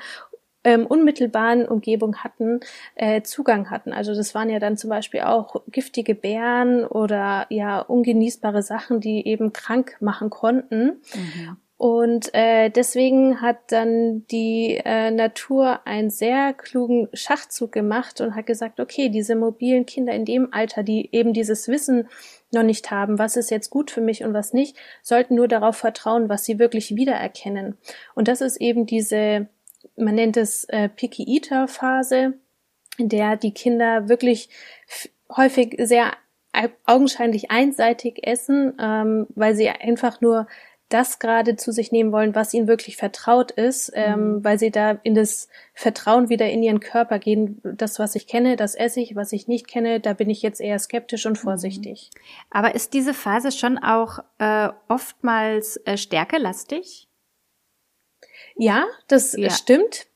ähm, 0.63 0.85
unmittelbaren 0.85 1.67
Umgebung 1.67 2.17
hatten, 2.17 2.59
äh, 2.95 3.23
Zugang 3.23 3.71
hatten. 3.71 3.93
Also 3.93 4.13
das 4.13 4.35
waren 4.35 4.49
ja 4.49 4.59
dann 4.59 4.77
zum 4.77 4.89
Beispiel 4.89 5.21
auch 5.21 5.63
giftige 5.67 6.13
Beeren 6.13 6.85
oder 6.85 7.47
ja 7.49 7.79
ungenießbare 7.79 8.61
Sachen, 8.61 8.99
die 8.99 9.25
eben 9.27 9.53
krank 9.53 9.97
machen 10.01 10.29
konnten. 10.29 11.01
Mhm. 11.15 11.57
Und 11.77 12.31
äh, 12.35 12.69
deswegen 12.69 13.41
hat 13.41 13.57
dann 13.69 14.27
die 14.27 14.79
äh, 14.85 15.09
Natur 15.09 15.79
einen 15.87 16.11
sehr 16.11 16.53
klugen 16.53 17.09
Schachzug 17.11 17.71
gemacht 17.71 18.21
und 18.21 18.35
hat 18.35 18.45
gesagt, 18.45 18.79
okay, 18.79 19.09
diese 19.09 19.35
mobilen 19.35 19.87
Kinder 19.87 20.13
in 20.13 20.25
dem 20.25 20.53
Alter, 20.53 20.83
die 20.83 21.09
eben 21.11 21.33
dieses 21.33 21.67
Wissen 21.69 22.07
noch 22.51 22.63
nicht 22.63 22.91
haben, 22.91 23.19
was 23.19 23.37
ist 23.37 23.51
jetzt 23.51 23.69
gut 23.69 23.91
für 23.91 24.01
mich 24.01 24.23
und 24.23 24.33
was 24.33 24.53
nicht, 24.53 24.77
sollten 25.01 25.35
nur 25.35 25.47
darauf 25.47 25.77
vertrauen, 25.77 26.29
was 26.29 26.45
sie 26.45 26.59
wirklich 26.59 26.95
wiedererkennen. 26.95 27.77
Und 28.15 28.27
das 28.27 28.41
ist 28.41 28.59
eben 28.59 28.85
diese, 28.85 29.47
man 29.95 30.15
nennt 30.15 30.37
es 30.37 30.65
äh, 30.65 30.89
Picky 30.89 31.23
Eater 31.27 31.67
Phase, 31.67 32.33
in 32.97 33.09
der 33.09 33.37
die 33.37 33.53
Kinder 33.53 34.09
wirklich 34.09 34.49
häufig 35.35 35.75
sehr 35.79 36.11
augenscheinlich 36.85 37.49
einseitig 37.49 38.27
essen, 38.27 38.73
ähm, 38.79 39.27
weil 39.35 39.55
sie 39.55 39.69
einfach 39.69 40.19
nur 40.19 40.47
das 40.93 41.19
gerade 41.19 41.55
zu 41.55 41.71
sich 41.71 41.91
nehmen 41.91 42.11
wollen, 42.11 42.35
was 42.35 42.53
ihnen 42.53 42.67
wirklich 42.67 42.97
vertraut 42.97 43.51
ist, 43.51 43.91
ähm, 43.95 44.35
mhm. 44.35 44.43
weil 44.43 44.59
sie 44.59 44.71
da 44.71 44.99
in 45.03 45.15
das 45.15 45.47
Vertrauen 45.73 46.29
wieder 46.29 46.49
in 46.49 46.61
ihren 46.63 46.79
Körper 46.79 47.19
gehen. 47.19 47.61
Das, 47.63 47.99
was 47.99 48.15
ich 48.15 48.27
kenne, 48.27 48.55
das 48.55 48.75
esse 48.75 48.99
ich, 48.99 49.15
was 49.15 49.31
ich 49.31 49.47
nicht 49.47 49.67
kenne, 49.67 49.99
da 49.99 50.13
bin 50.13 50.29
ich 50.29 50.41
jetzt 50.41 50.61
eher 50.61 50.77
skeptisch 50.79 51.25
und 51.25 51.37
vorsichtig. 51.37 52.11
Mhm. 52.13 52.19
Aber 52.51 52.75
ist 52.75 52.93
diese 52.93 53.13
Phase 53.13 53.51
schon 53.51 53.77
auch 53.77 54.19
äh, 54.39 54.69
oftmals 54.87 55.77
äh, 55.85 55.97
stärkelastig? 55.97 57.07
Ja, 58.55 58.85
das 59.07 59.33
ja. 59.33 59.49
stimmt. 59.49 60.07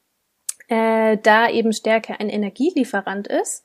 Äh, 0.68 1.18
da 1.22 1.50
eben 1.50 1.74
Stärke 1.74 2.20
ein 2.20 2.30
Energielieferant 2.30 3.28
ist 3.28 3.64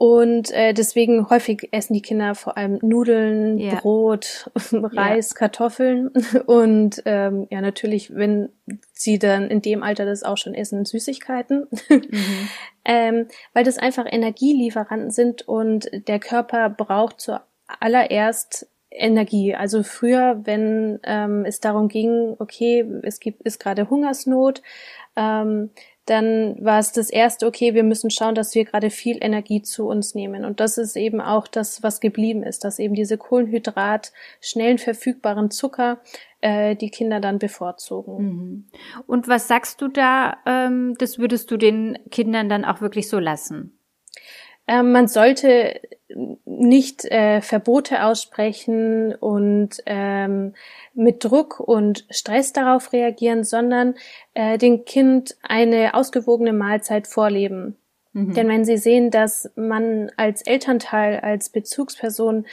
und 0.00 0.50
äh, 0.52 0.72
deswegen 0.72 1.28
häufig 1.28 1.68
essen 1.72 1.92
die 1.92 2.00
Kinder 2.00 2.34
vor 2.34 2.56
allem 2.56 2.78
Nudeln, 2.80 3.58
ja. 3.58 3.74
Brot, 3.74 4.50
Reis, 4.72 5.32
ja. 5.32 5.38
Kartoffeln 5.40 6.08
und 6.46 7.02
ähm, 7.04 7.46
ja 7.50 7.60
natürlich, 7.60 8.14
wenn 8.14 8.48
sie 8.94 9.18
dann 9.18 9.50
in 9.50 9.60
dem 9.60 9.82
Alter 9.82 10.06
das 10.06 10.22
auch 10.22 10.38
schon 10.38 10.54
essen, 10.54 10.86
Süßigkeiten, 10.86 11.66
mhm. 11.90 12.02
ähm, 12.86 13.26
weil 13.52 13.64
das 13.64 13.76
einfach 13.76 14.06
Energielieferanten 14.10 15.10
sind 15.10 15.46
und 15.46 15.90
der 15.92 16.18
Körper 16.18 16.70
braucht 16.70 17.20
zuallererst 17.20 18.70
Energie. 18.90 19.54
Also 19.54 19.82
früher, 19.82 20.40
wenn 20.44 20.98
ähm, 21.02 21.44
es 21.44 21.60
darum 21.60 21.88
ging, 21.88 22.36
okay, 22.38 22.90
es 23.02 23.20
gibt 23.20 23.42
ist 23.42 23.60
gerade 23.60 23.90
Hungersnot, 23.90 24.62
ähm, 25.14 25.68
dann 26.10 26.56
war 26.60 26.80
es 26.80 26.90
das 26.90 27.08
erste, 27.08 27.46
okay, 27.46 27.74
wir 27.74 27.84
müssen 27.84 28.10
schauen, 28.10 28.34
dass 28.34 28.54
wir 28.56 28.64
gerade 28.64 28.90
viel 28.90 29.18
Energie 29.20 29.62
zu 29.62 29.86
uns 29.86 30.14
nehmen. 30.16 30.44
Und 30.44 30.58
das 30.58 30.76
ist 30.76 30.96
eben 30.96 31.20
auch 31.20 31.46
das, 31.46 31.84
was 31.84 32.00
geblieben 32.00 32.42
ist, 32.42 32.64
dass 32.64 32.80
eben 32.80 32.94
diese 32.94 33.16
Kohlenhydrat, 33.16 34.12
schnellen 34.40 34.78
verfügbaren 34.78 35.52
Zucker 35.52 36.00
äh, 36.40 36.74
die 36.74 36.90
Kinder 36.90 37.20
dann 37.20 37.38
bevorzugen. 37.38 38.16
Mhm. 38.16 38.64
Und 39.06 39.28
was 39.28 39.46
sagst 39.46 39.80
du 39.80 39.86
da, 39.86 40.38
ähm, 40.46 40.96
das 40.98 41.18
würdest 41.20 41.50
du 41.52 41.56
den 41.56 41.96
Kindern 42.10 42.48
dann 42.48 42.64
auch 42.64 42.80
wirklich 42.80 43.08
so 43.08 43.20
lassen? 43.20 43.79
Ähm, 44.70 44.92
man 44.92 45.08
sollte 45.08 45.80
nicht 46.44 47.04
äh, 47.04 47.40
Verbote 47.40 48.04
aussprechen 48.04 49.16
und 49.16 49.82
ähm, 49.84 50.54
mit 50.94 51.24
Druck 51.24 51.58
und 51.58 52.06
Stress 52.10 52.52
darauf 52.52 52.92
reagieren, 52.92 53.42
sondern 53.42 53.96
äh, 54.32 54.58
dem 54.58 54.84
Kind 54.84 55.36
eine 55.42 55.94
ausgewogene 55.94 56.52
Mahlzeit 56.52 57.08
vorleben. 57.08 57.78
Mhm. 58.12 58.34
Denn 58.34 58.48
wenn 58.48 58.64
sie 58.64 58.76
sehen, 58.76 59.10
dass 59.10 59.50
man 59.56 60.12
als 60.16 60.42
Elternteil, 60.42 61.18
als 61.18 61.50
Bezugsperson 61.50 62.46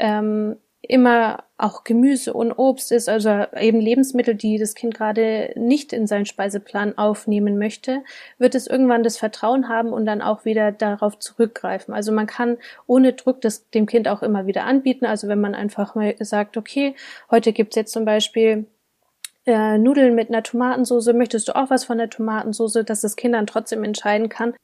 ähm, 0.00 0.56
immer 0.82 1.44
auch 1.58 1.84
Gemüse 1.84 2.32
und 2.32 2.52
Obst 2.52 2.90
ist, 2.90 3.08
also 3.08 3.44
eben 3.58 3.80
Lebensmittel, 3.80 4.34
die 4.34 4.58
das 4.58 4.74
Kind 4.74 4.94
gerade 4.94 5.52
nicht 5.54 5.92
in 5.92 6.06
seinen 6.06 6.24
Speiseplan 6.24 6.96
aufnehmen 6.96 7.58
möchte, 7.58 8.02
wird 8.38 8.54
es 8.54 8.66
irgendwann 8.66 9.02
das 9.02 9.18
Vertrauen 9.18 9.68
haben 9.68 9.92
und 9.92 10.06
dann 10.06 10.22
auch 10.22 10.46
wieder 10.46 10.72
darauf 10.72 11.18
zurückgreifen. 11.18 11.92
Also 11.92 12.12
man 12.12 12.26
kann 12.26 12.56
ohne 12.86 13.12
Druck 13.12 13.42
das 13.42 13.68
dem 13.70 13.86
Kind 13.86 14.08
auch 14.08 14.22
immer 14.22 14.46
wieder 14.46 14.64
anbieten. 14.64 15.04
Also 15.04 15.28
wenn 15.28 15.40
man 15.40 15.54
einfach 15.54 15.94
mal 15.94 16.14
sagt, 16.18 16.56
okay, 16.56 16.94
heute 17.30 17.52
gibt's 17.52 17.76
jetzt 17.76 17.92
zum 17.92 18.06
Beispiel 18.06 18.66
äh, 19.46 19.76
Nudeln 19.76 20.14
mit 20.14 20.28
einer 20.28 20.42
Tomatensauce, 20.42 21.12
möchtest 21.12 21.48
du 21.48 21.56
auch 21.56 21.68
was 21.68 21.84
von 21.84 21.98
der 21.98 22.08
Tomatensauce, 22.08 22.84
dass 22.86 23.02
das 23.02 23.16
Kind 23.16 23.34
dann 23.34 23.46
trotzdem 23.46 23.84
entscheiden 23.84 24.30
kann, 24.30 24.54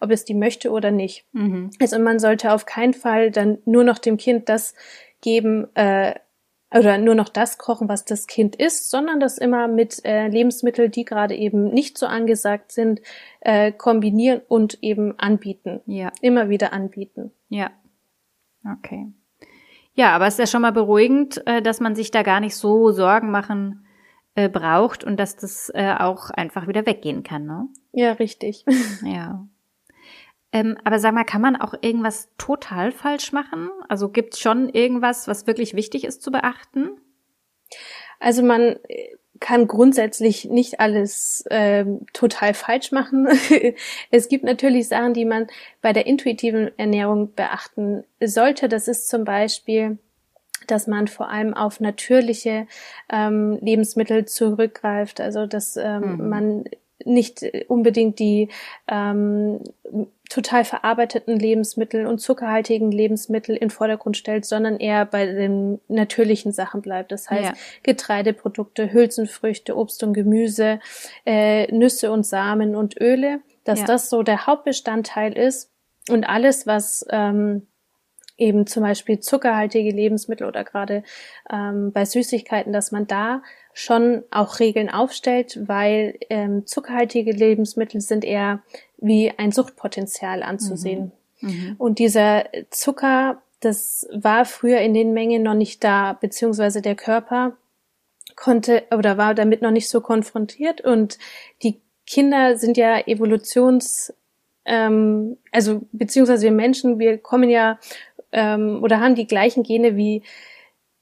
ob 0.00 0.10
es 0.10 0.24
die 0.24 0.34
möchte 0.34 0.70
oder 0.70 0.90
nicht. 0.90 1.24
Mhm. 1.32 1.70
Also 1.80 1.98
man 1.98 2.18
sollte 2.18 2.52
auf 2.52 2.66
keinen 2.66 2.94
Fall 2.94 3.30
dann 3.30 3.58
nur 3.64 3.84
noch 3.84 3.98
dem 3.98 4.18
Kind 4.18 4.50
das 4.50 4.74
geben 5.22 5.74
äh, 5.74 6.14
oder 6.74 6.98
nur 6.98 7.14
noch 7.14 7.28
das 7.28 7.58
kochen, 7.58 7.88
was 7.88 8.04
das 8.04 8.26
Kind 8.26 8.56
isst, 8.56 8.90
sondern 8.90 9.20
das 9.20 9.38
immer 9.38 9.68
mit 9.68 10.04
äh, 10.04 10.28
Lebensmitteln, 10.28 10.90
die 10.90 11.04
gerade 11.04 11.34
eben 11.34 11.70
nicht 11.70 11.98
so 11.98 12.06
angesagt 12.06 12.72
sind, 12.72 13.00
äh, 13.40 13.72
kombinieren 13.72 14.40
und 14.48 14.82
eben 14.82 15.18
anbieten. 15.18 15.80
Ja. 15.86 16.12
Immer 16.20 16.48
wieder 16.48 16.72
anbieten. 16.72 17.32
Ja. 17.48 17.70
Okay. 18.64 19.12
Ja, 19.94 20.14
aber 20.14 20.26
es 20.26 20.34
ist 20.34 20.38
ja 20.38 20.46
schon 20.46 20.62
mal 20.62 20.72
beruhigend, 20.72 21.46
äh, 21.46 21.60
dass 21.60 21.80
man 21.80 21.94
sich 21.94 22.10
da 22.10 22.22
gar 22.22 22.40
nicht 22.40 22.56
so 22.56 22.92
Sorgen 22.92 23.30
machen 23.30 23.86
äh, 24.34 24.48
braucht 24.48 25.04
und 25.04 25.20
dass 25.20 25.36
das 25.36 25.70
äh, 25.74 25.94
auch 25.98 26.30
einfach 26.30 26.66
wieder 26.66 26.86
weggehen 26.86 27.22
kann, 27.22 27.44
ne? 27.44 27.68
Ja, 27.92 28.12
richtig. 28.12 28.64
Ja. 29.04 29.46
Ähm, 30.52 30.76
aber 30.84 30.98
sag 30.98 31.14
mal, 31.14 31.24
kann 31.24 31.40
man 31.40 31.56
auch 31.56 31.74
irgendwas 31.80 32.28
total 32.38 32.92
falsch 32.92 33.32
machen? 33.32 33.70
Also 33.88 34.08
gibt 34.08 34.34
es 34.34 34.40
schon 34.40 34.68
irgendwas, 34.68 35.26
was 35.26 35.46
wirklich 35.46 35.74
wichtig 35.74 36.04
ist 36.04 36.22
zu 36.22 36.30
beachten? 36.30 36.90
Also 38.20 38.42
man 38.42 38.76
äh, 38.88 39.16
kann 39.40 39.66
grundsätzlich 39.66 40.44
nicht 40.44 40.78
alles 40.78 41.44
äh, 41.46 41.84
total 42.12 42.54
falsch 42.54 42.92
machen. 42.92 43.28
es 44.10 44.28
gibt 44.28 44.44
natürlich 44.44 44.88
Sachen, 44.88 45.14
die 45.14 45.24
man 45.24 45.48
bei 45.80 45.92
der 45.92 46.06
intuitiven 46.06 46.70
Ernährung 46.78 47.34
beachten 47.34 48.04
sollte. 48.22 48.68
Das 48.68 48.88
ist 48.88 49.08
zum 49.08 49.24
Beispiel 49.24 49.98
dass 50.68 50.86
man 50.86 51.08
vor 51.08 51.28
allem 51.28 51.54
auf 51.54 51.80
natürliche 51.80 52.68
ähm, 53.10 53.58
Lebensmittel 53.60 54.26
zurückgreift, 54.26 55.20
also 55.20 55.46
dass 55.46 55.76
ähm, 55.76 56.16
mhm. 56.16 56.28
man 56.28 56.64
nicht 57.04 57.42
unbedingt 57.68 58.20
die 58.20 58.48
ähm, 58.86 59.60
total 60.32 60.64
verarbeiteten 60.64 61.38
Lebensmittel 61.38 62.06
und 62.06 62.18
zuckerhaltigen 62.18 62.90
Lebensmittel 62.90 63.54
in 63.54 63.68
Vordergrund 63.68 64.16
stellt, 64.16 64.46
sondern 64.46 64.78
eher 64.78 65.04
bei 65.04 65.26
den 65.26 65.78
natürlichen 65.88 66.52
Sachen 66.52 66.80
bleibt. 66.80 67.12
Das 67.12 67.28
heißt 67.28 67.50
ja. 67.50 67.54
Getreideprodukte, 67.82 68.94
Hülsenfrüchte, 68.94 69.76
Obst 69.76 70.02
und 70.02 70.14
Gemüse, 70.14 70.80
äh, 71.26 71.70
Nüsse 71.70 72.10
und 72.10 72.24
Samen 72.24 72.74
und 72.76 72.98
Öle, 72.98 73.40
dass 73.64 73.80
ja. 73.80 73.86
das 73.86 74.08
so 74.08 74.22
der 74.22 74.46
Hauptbestandteil 74.46 75.36
ist 75.36 75.70
und 76.08 76.24
alles, 76.24 76.66
was 76.66 77.06
ähm, 77.10 77.66
eben 78.38 78.66
zum 78.66 78.84
Beispiel 78.84 79.20
zuckerhaltige 79.20 79.90
Lebensmittel 79.90 80.46
oder 80.46 80.64
gerade 80.64 81.02
ähm, 81.52 81.92
bei 81.92 82.06
Süßigkeiten, 82.06 82.72
dass 82.72 82.90
man 82.90 83.06
da 83.06 83.42
schon 83.74 84.24
auch 84.30 84.60
Regeln 84.60 84.88
aufstellt, 84.88 85.58
weil 85.68 86.18
ähm, 86.30 86.66
zuckerhaltige 86.66 87.32
Lebensmittel 87.32 88.00
sind 88.00 88.24
eher 88.24 88.62
wie 89.02 89.32
ein 89.36 89.52
Suchtpotenzial 89.52 90.42
anzusehen. 90.42 91.12
Mhm. 91.40 91.48
Mhm. 91.48 91.74
Und 91.78 91.98
dieser 91.98 92.44
Zucker, 92.70 93.42
das 93.60 94.08
war 94.12 94.44
früher 94.44 94.80
in 94.80 94.94
den 94.94 95.12
Mengen 95.12 95.42
noch 95.42 95.54
nicht 95.54 95.84
da, 95.84 96.14
beziehungsweise 96.14 96.80
der 96.80 96.94
Körper 96.94 97.56
konnte 98.34 98.84
oder 98.90 99.18
war 99.18 99.34
damit 99.34 99.60
noch 99.60 99.70
nicht 99.70 99.90
so 99.90 100.00
konfrontiert 100.00 100.80
und 100.80 101.18
die 101.62 101.80
Kinder 102.06 102.56
sind 102.56 102.78
ja 102.78 103.06
evolutions 103.06 104.14
ähm, 104.64 105.38
also 105.50 105.82
beziehungsweise 105.92 106.44
wir 106.44 106.52
Menschen, 106.52 106.98
wir 106.98 107.18
kommen 107.18 107.50
ja 107.50 107.78
ähm, 108.32 108.82
oder 108.82 109.00
haben 109.00 109.14
die 109.14 109.26
gleichen 109.26 109.62
Gene 109.62 109.96
wie 109.96 110.22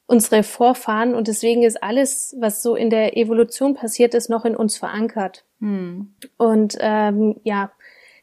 unsere 0.06 0.42
Vorfahren 0.42 1.14
und 1.14 1.28
deswegen 1.28 1.62
ist 1.62 1.82
alles, 1.82 2.34
was 2.40 2.62
so 2.62 2.74
in 2.74 2.90
der 2.90 3.16
Evolution 3.16 3.74
passiert 3.74 4.14
ist, 4.14 4.28
noch 4.28 4.44
in 4.44 4.56
uns 4.56 4.76
verankert. 4.76 5.44
Hm. 5.60 6.14
Und 6.36 6.76
ähm, 6.80 7.36
ja, 7.44 7.70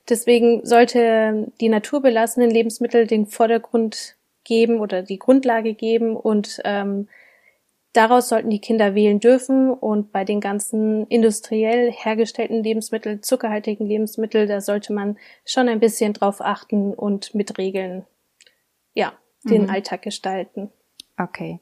deswegen 0.09 0.65
sollte 0.65 1.51
die 1.59 1.69
naturbelassenen 1.69 2.49
Lebensmittel 2.49 3.07
den 3.07 3.25
Vordergrund 3.25 4.15
geben 4.43 4.79
oder 4.79 5.01
die 5.01 5.19
Grundlage 5.19 5.73
geben 5.73 6.15
und 6.15 6.61
ähm, 6.63 7.07
daraus 7.93 8.29
sollten 8.29 8.49
die 8.49 8.61
Kinder 8.61 8.95
wählen 8.95 9.19
dürfen 9.19 9.71
und 9.71 10.11
bei 10.11 10.23
den 10.23 10.39
ganzen 10.39 11.07
industriell 11.07 11.91
hergestellten 11.91 12.63
Lebensmitteln, 12.63 13.23
zuckerhaltigen 13.23 13.85
Lebensmitteln, 13.85 14.47
da 14.47 14.61
sollte 14.61 14.93
man 14.93 15.17
schon 15.45 15.67
ein 15.67 15.79
bisschen 15.79 16.13
drauf 16.13 16.39
achten 16.39 16.93
und 16.93 17.33
mit 17.35 17.57
Regeln, 17.57 18.05
ja, 18.93 19.13
den 19.43 19.63
mhm. 19.63 19.69
Alltag 19.69 20.03
gestalten. 20.03 20.71
Okay. 21.17 21.59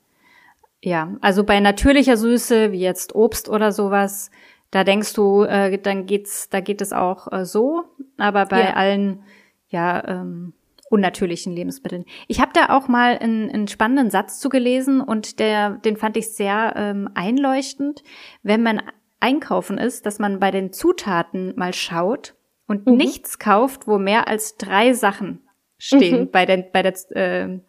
Ja, 0.82 1.16
also 1.22 1.44
bei 1.44 1.60
natürlicher 1.60 2.18
Süße, 2.18 2.72
wie 2.72 2.80
jetzt 2.80 3.16
Obst 3.16 3.50
oder 3.50 3.72
sowas, 3.72 4.30
da 4.72 4.84
denkst 4.84 5.14
du, 5.14 5.44
äh, 5.44 5.78
dann 5.78 6.06
geht's, 6.06 6.50
da 6.50 6.60
geht 6.60 6.82
es 6.82 6.94
auch 6.94 7.32
äh, 7.32 7.46
so, 7.46 7.84
aber 8.18 8.46
bei 8.46 8.62
ja. 8.62 8.74
allen, 8.74 9.24
ja, 9.70 10.06
ähm, 10.08 10.54
unnatürlichen 10.90 11.54
Lebensmitteln. 11.54 12.06
Ich 12.28 12.40
habe 12.40 12.52
da 12.54 12.70
auch 12.76 12.88
mal 12.88 13.18
einen, 13.18 13.50
einen 13.50 13.68
spannenden 13.68 14.10
Satz 14.10 14.40
zu 14.40 14.50
gelesen 14.50 15.02
und 15.02 15.40
der, 15.40 15.72
den 15.72 15.98
fand 15.98 16.16
ich 16.16 16.34
sehr 16.34 16.74
ähm, 16.76 17.10
einleuchtend. 17.16 18.04
Wenn 18.44 18.62
man 18.62 18.82
einkaufen 19.20 19.78
ist, 19.78 20.06
dass 20.06 20.20
man 20.20 20.40
bei 20.40 20.52
den 20.52 20.72
Zutaten 20.72 21.54
mal 21.56 21.74
schaut 21.74 22.36
und 22.68 22.86
mhm. 22.86 22.98
nichts 22.98 23.40
kauft, 23.40 23.88
wo 23.88 23.98
mehr 23.98 24.28
als 24.28 24.58
drei 24.58 24.94
Sachen 24.94 25.48
stehen 25.78 26.22
mhm. 26.22 26.32
bei, 26.32 26.46
den, 26.46 26.66
bei 26.72 26.84
der 26.84 26.94
äh, 27.12 27.60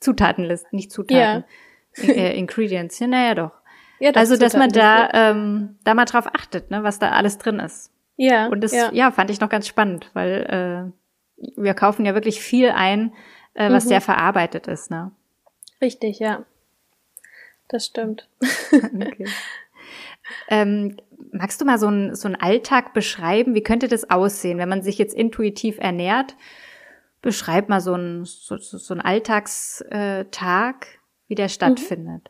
Zutatenlisten, 0.00 0.76
nicht 0.76 0.90
Zutaten. 0.90 1.44
Ja. 1.44 1.44
Äh, 1.96 2.36
Ingredients, 2.36 2.98
ja, 2.98 3.06
naja 3.06 3.34
doch. 3.36 3.52
Ja, 3.98 4.12
das 4.12 4.30
also, 4.30 4.36
dass 4.36 4.54
man 4.54 4.70
da, 4.70 5.08
ähm, 5.12 5.76
da 5.84 5.94
mal 5.94 6.04
drauf 6.04 6.26
achtet, 6.34 6.70
ne, 6.70 6.82
was 6.82 6.98
da 6.98 7.10
alles 7.10 7.38
drin 7.38 7.60
ist. 7.60 7.90
Ja. 8.16 8.46
Und 8.46 8.60
das, 8.62 8.72
ja, 8.72 8.90
ja 8.92 9.10
fand 9.10 9.30
ich 9.30 9.40
noch 9.40 9.48
ganz 9.48 9.66
spannend, 9.66 10.10
weil 10.14 10.92
äh, 11.36 11.52
wir 11.56 11.74
kaufen 11.74 12.04
ja 12.04 12.14
wirklich 12.14 12.40
viel 12.40 12.70
ein, 12.70 13.12
äh, 13.54 13.70
was 13.70 13.84
mhm. 13.84 13.88
sehr 13.88 14.00
verarbeitet 14.00 14.66
ist, 14.66 14.90
ne? 14.90 15.12
Richtig, 15.80 16.18
ja. 16.18 16.44
Das 17.68 17.86
stimmt. 17.86 18.28
okay. 18.72 19.26
Ähm, 20.48 20.96
magst 21.32 21.60
du 21.60 21.64
mal 21.64 21.78
so 21.78 21.86
einen 21.86 22.14
so 22.14 22.28
einen 22.28 22.36
Alltag 22.36 22.94
beschreiben? 22.94 23.54
Wie 23.54 23.62
könnte 23.62 23.88
das 23.88 24.10
aussehen, 24.10 24.58
wenn 24.58 24.68
man 24.68 24.82
sich 24.82 24.98
jetzt 24.98 25.14
intuitiv 25.14 25.78
ernährt? 25.78 26.36
Beschreib 27.22 27.68
mal 27.68 27.80
so 27.80 27.94
einen 27.94 28.24
so, 28.24 28.56
so 28.58 28.94
einen 28.94 29.00
Alltagstag, 29.00 30.86
wie 31.28 31.34
der 31.34 31.46
mhm. 31.46 32.20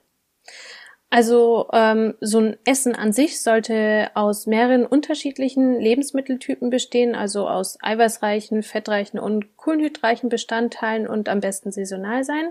Also 1.14 1.68
ähm, 1.73 2.14
so 2.21 2.40
ein 2.40 2.56
Essen 2.64 2.97
an 2.97 3.12
sich 3.12 3.40
sollte 3.40 4.11
aus 4.14 4.49
mehreren 4.49 4.85
unterschiedlichen 4.85 5.78
Lebensmitteltypen 5.78 6.71
bestehen, 6.71 7.14
also 7.14 7.49
aus 7.49 7.78
eiweißreichen, 7.80 8.64
fettreichen 8.64 9.21
und 9.21 9.56
kohlenhydreichen 9.56 10.28
Bestandteilen 10.28 11.06
und 11.06 11.28
am 11.28 11.38
besten 11.38 11.71
saisonal 11.71 12.25
sein. 12.25 12.50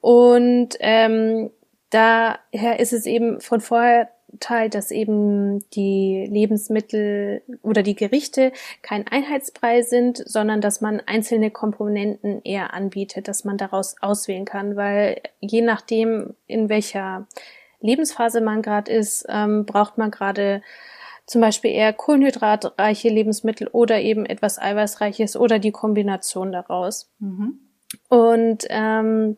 Und 0.00 0.70
ähm, 0.80 1.52
daher 1.90 2.80
ist 2.80 2.92
es 2.92 3.06
eben 3.06 3.40
von 3.40 3.60
vorher 3.60 4.08
Teil, 4.40 4.70
dass 4.70 4.90
eben 4.90 5.60
die 5.70 6.26
Lebensmittel 6.28 7.42
oder 7.62 7.84
die 7.84 7.94
Gerichte 7.94 8.50
kein 8.82 9.06
Einheitsbrei 9.06 9.82
sind, 9.82 10.20
sondern 10.26 10.60
dass 10.60 10.80
man 10.80 11.00
einzelne 11.06 11.52
Komponenten 11.52 12.42
eher 12.42 12.74
anbietet, 12.74 13.28
dass 13.28 13.44
man 13.44 13.56
daraus 13.56 13.94
auswählen 14.00 14.44
kann, 14.46 14.74
weil 14.74 15.20
je 15.38 15.62
nachdem, 15.62 16.34
in 16.48 16.68
welcher 16.68 17.28
Lebensphase 17.80 18.40
man 18.40 18.62
gerade 18.62 18.90
ist, 18.92 19.26
ähm, 19.28 19.66
braucht 19.66 19.98
man 19.98 20.10
gerade 20.10 20.62
zum 21.26 21.40
Beispiel 21.42 21.72
eher 21.72 21.92
kohlenhydratreiche 21.92 23.10
Lebensmittel 23.10 23.68
oder 23.68 24.00
eben 24.00 24.24
etwas 24.24 24.58
eiweißreiches 24.58 25.36
oder 25.36 25.58
die 25.58 25.72
Kombination 25.72 26.52
daraus. 26.52 27.10
Mhm. 27.18 27.60
Und 28.08 28.66
ähm, 28.70 29.36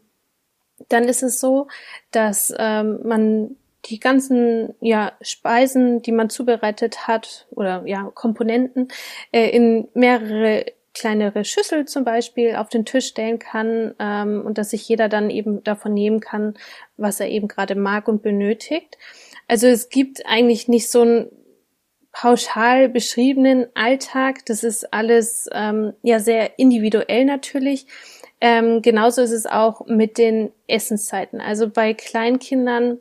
dann 0.89 1.05
ist 1.05 1.23
es 1.23 1.41
so, 1.41 1.67
dass 2.13 2.55
ähm, 2.57 3.01
man 3.05 3.57
die 3.87 3.99
ganzen 3.99 4.75
ja, 4.81 5.13
Speisen, 5.21 6.03
die 6.03 6.13
man 6.13 6.31
zubereitet 6.31 7.09
hat 7.09 7.47
oder 7.51 7.83
ja 7.87 8.05
Komponenten 8.15 8.89
äh, 9.33 9.49
in 9.49 9.89
mehrere 9.95 10.67
kleinere 10.95 11.45
Schüssel 11.45 11.85
zum 11.87 12.05
Beispiel 12.05 12.57
auf 12.57 12.69
den 12.69 12.85
Tisch 12.85 13.07
stellen 13.07 13.39
kann 13.39 13.95
ähm, 13.99 14.43
und 14.45 14.59
dass 14.59 14.71
sich 14.71 14.89
jeder 14.89 15.09
dann 15.09 15.31
eben 15.31 15.63
davon 15.63 15.95
nehmen 15.95 16.21
kann, 16.21 16.55
was 16.97 17.21
er 17.21 17.29
eben 17.29 17.49
gerade 17.49 17.75
mag 17.75 18.09
und 18.09 18.23
benötigt. 18.23 18.99
Also 19.47 19.67
es 19.67 19.89
gibt 19.89 20.27
eigentlich 20.27 20.69
nicht 20.69 20.91
so 20.91 21.03
einen 21.03 21.31
pauschal 22.13 22.89
beschriebenen 22.89 23.67
Alltag. 23.75 24.45
Das 24.47 24.65
ist 24.65 24.93
alles 24.93 25.49
ähm, 25.53 25.93
ja 26.03 26.19
sehr 26.19 26.59
individuell 26.59 27.25
natürlich. 27.25 27.87
Ähm, 28.41 28.83
genauso 28.83 29.23
ist 29.23 29.33
es 29.33 29.47
auch 29.47 29.87
mit 29.87 30.19
den 30.19 30.51
Essenszeiten. 30.67 31.41
Also 31.41 31.69
bei 31.69 31.95
Kleinkindern 31.95 32.99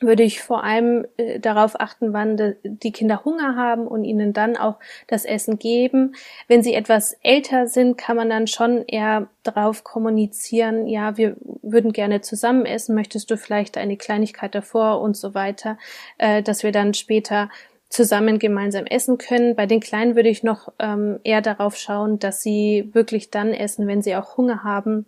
würde 0.00 0.22
ich 0.22 0.42
vor 0.42 0.62
allem 0.64 1.06
äh, 1.16 1.40
darauf 1.40 1.80
achten, 1.80 2.12
wann 2.12 2.56
die 2.62 2.92
Kinder 2.92 3.24
Hunger 3.24 3.56
haben 3.56 3.86
und 3.86 4.04
ihnen 4.04 4.32
dann 4.32 4.56
auch 4.56 4.76
das 5.06 5.24
Essen 5.24 5.58
geben. 5.58 6.14
Wenn 6.48 6.62
sie 6.62 6.74
etwas 6.74 7.16
älter 7.22 7.66
sind, 7.66 7.96
kann 7.96 8.16
man 8.16 8.28
dann 8.28 8.46
schon 8.46 8.84
eher 8.86 9.28
darauf 9.42 9.84
kommunizieren, 9.84 10.86
ja, 10.86 11.16
wir 11.16 11.36
würden 11.62 11.92
gerne 11.92 12.20
zusammen 12.20 12.66
essen, 12.66 12.94
möchtest 12.94 13.30
du 13.30 13.36
vielleicht 13.36 13.78
eine 13.78 13.96
Kleinigkeit 13.96 14.54
davor 14.54 15.00
und 15.00 15.16
so 15.16 15.34
weiter, 15.34 15.78
äh, 16.18 16.42
dass 16.42 16.62
wir 16.62 16.72
dann 16.72 16.94
später 16.94 17.48
zusammen 17.88 18.38
gemeinsam 18.38 18.84
essen 18.84 19.16
können. 19.18 19.54
Bei 19.54 19.66
den 19.66 19.80
Kleinen 19.80 20.16
würde 20.16 20.28
ich 20.28 20.42
noch 20.42 20.72
ähm, 20.78 21.20
eher 21.24 21.40
darauf 21.40 21.76
schauen, 21.76 22.18
dass 22.18 22.42
sie 22.42 22.90
wirklich 22.92 23.30
dann 23.30 23.52
essen, 23.52 23.86
wenn 23.86 24.02
sie 24.02 24.16
auch 24.16 24.36
Hunger 24.36 24.64
haben, 24.64 25.06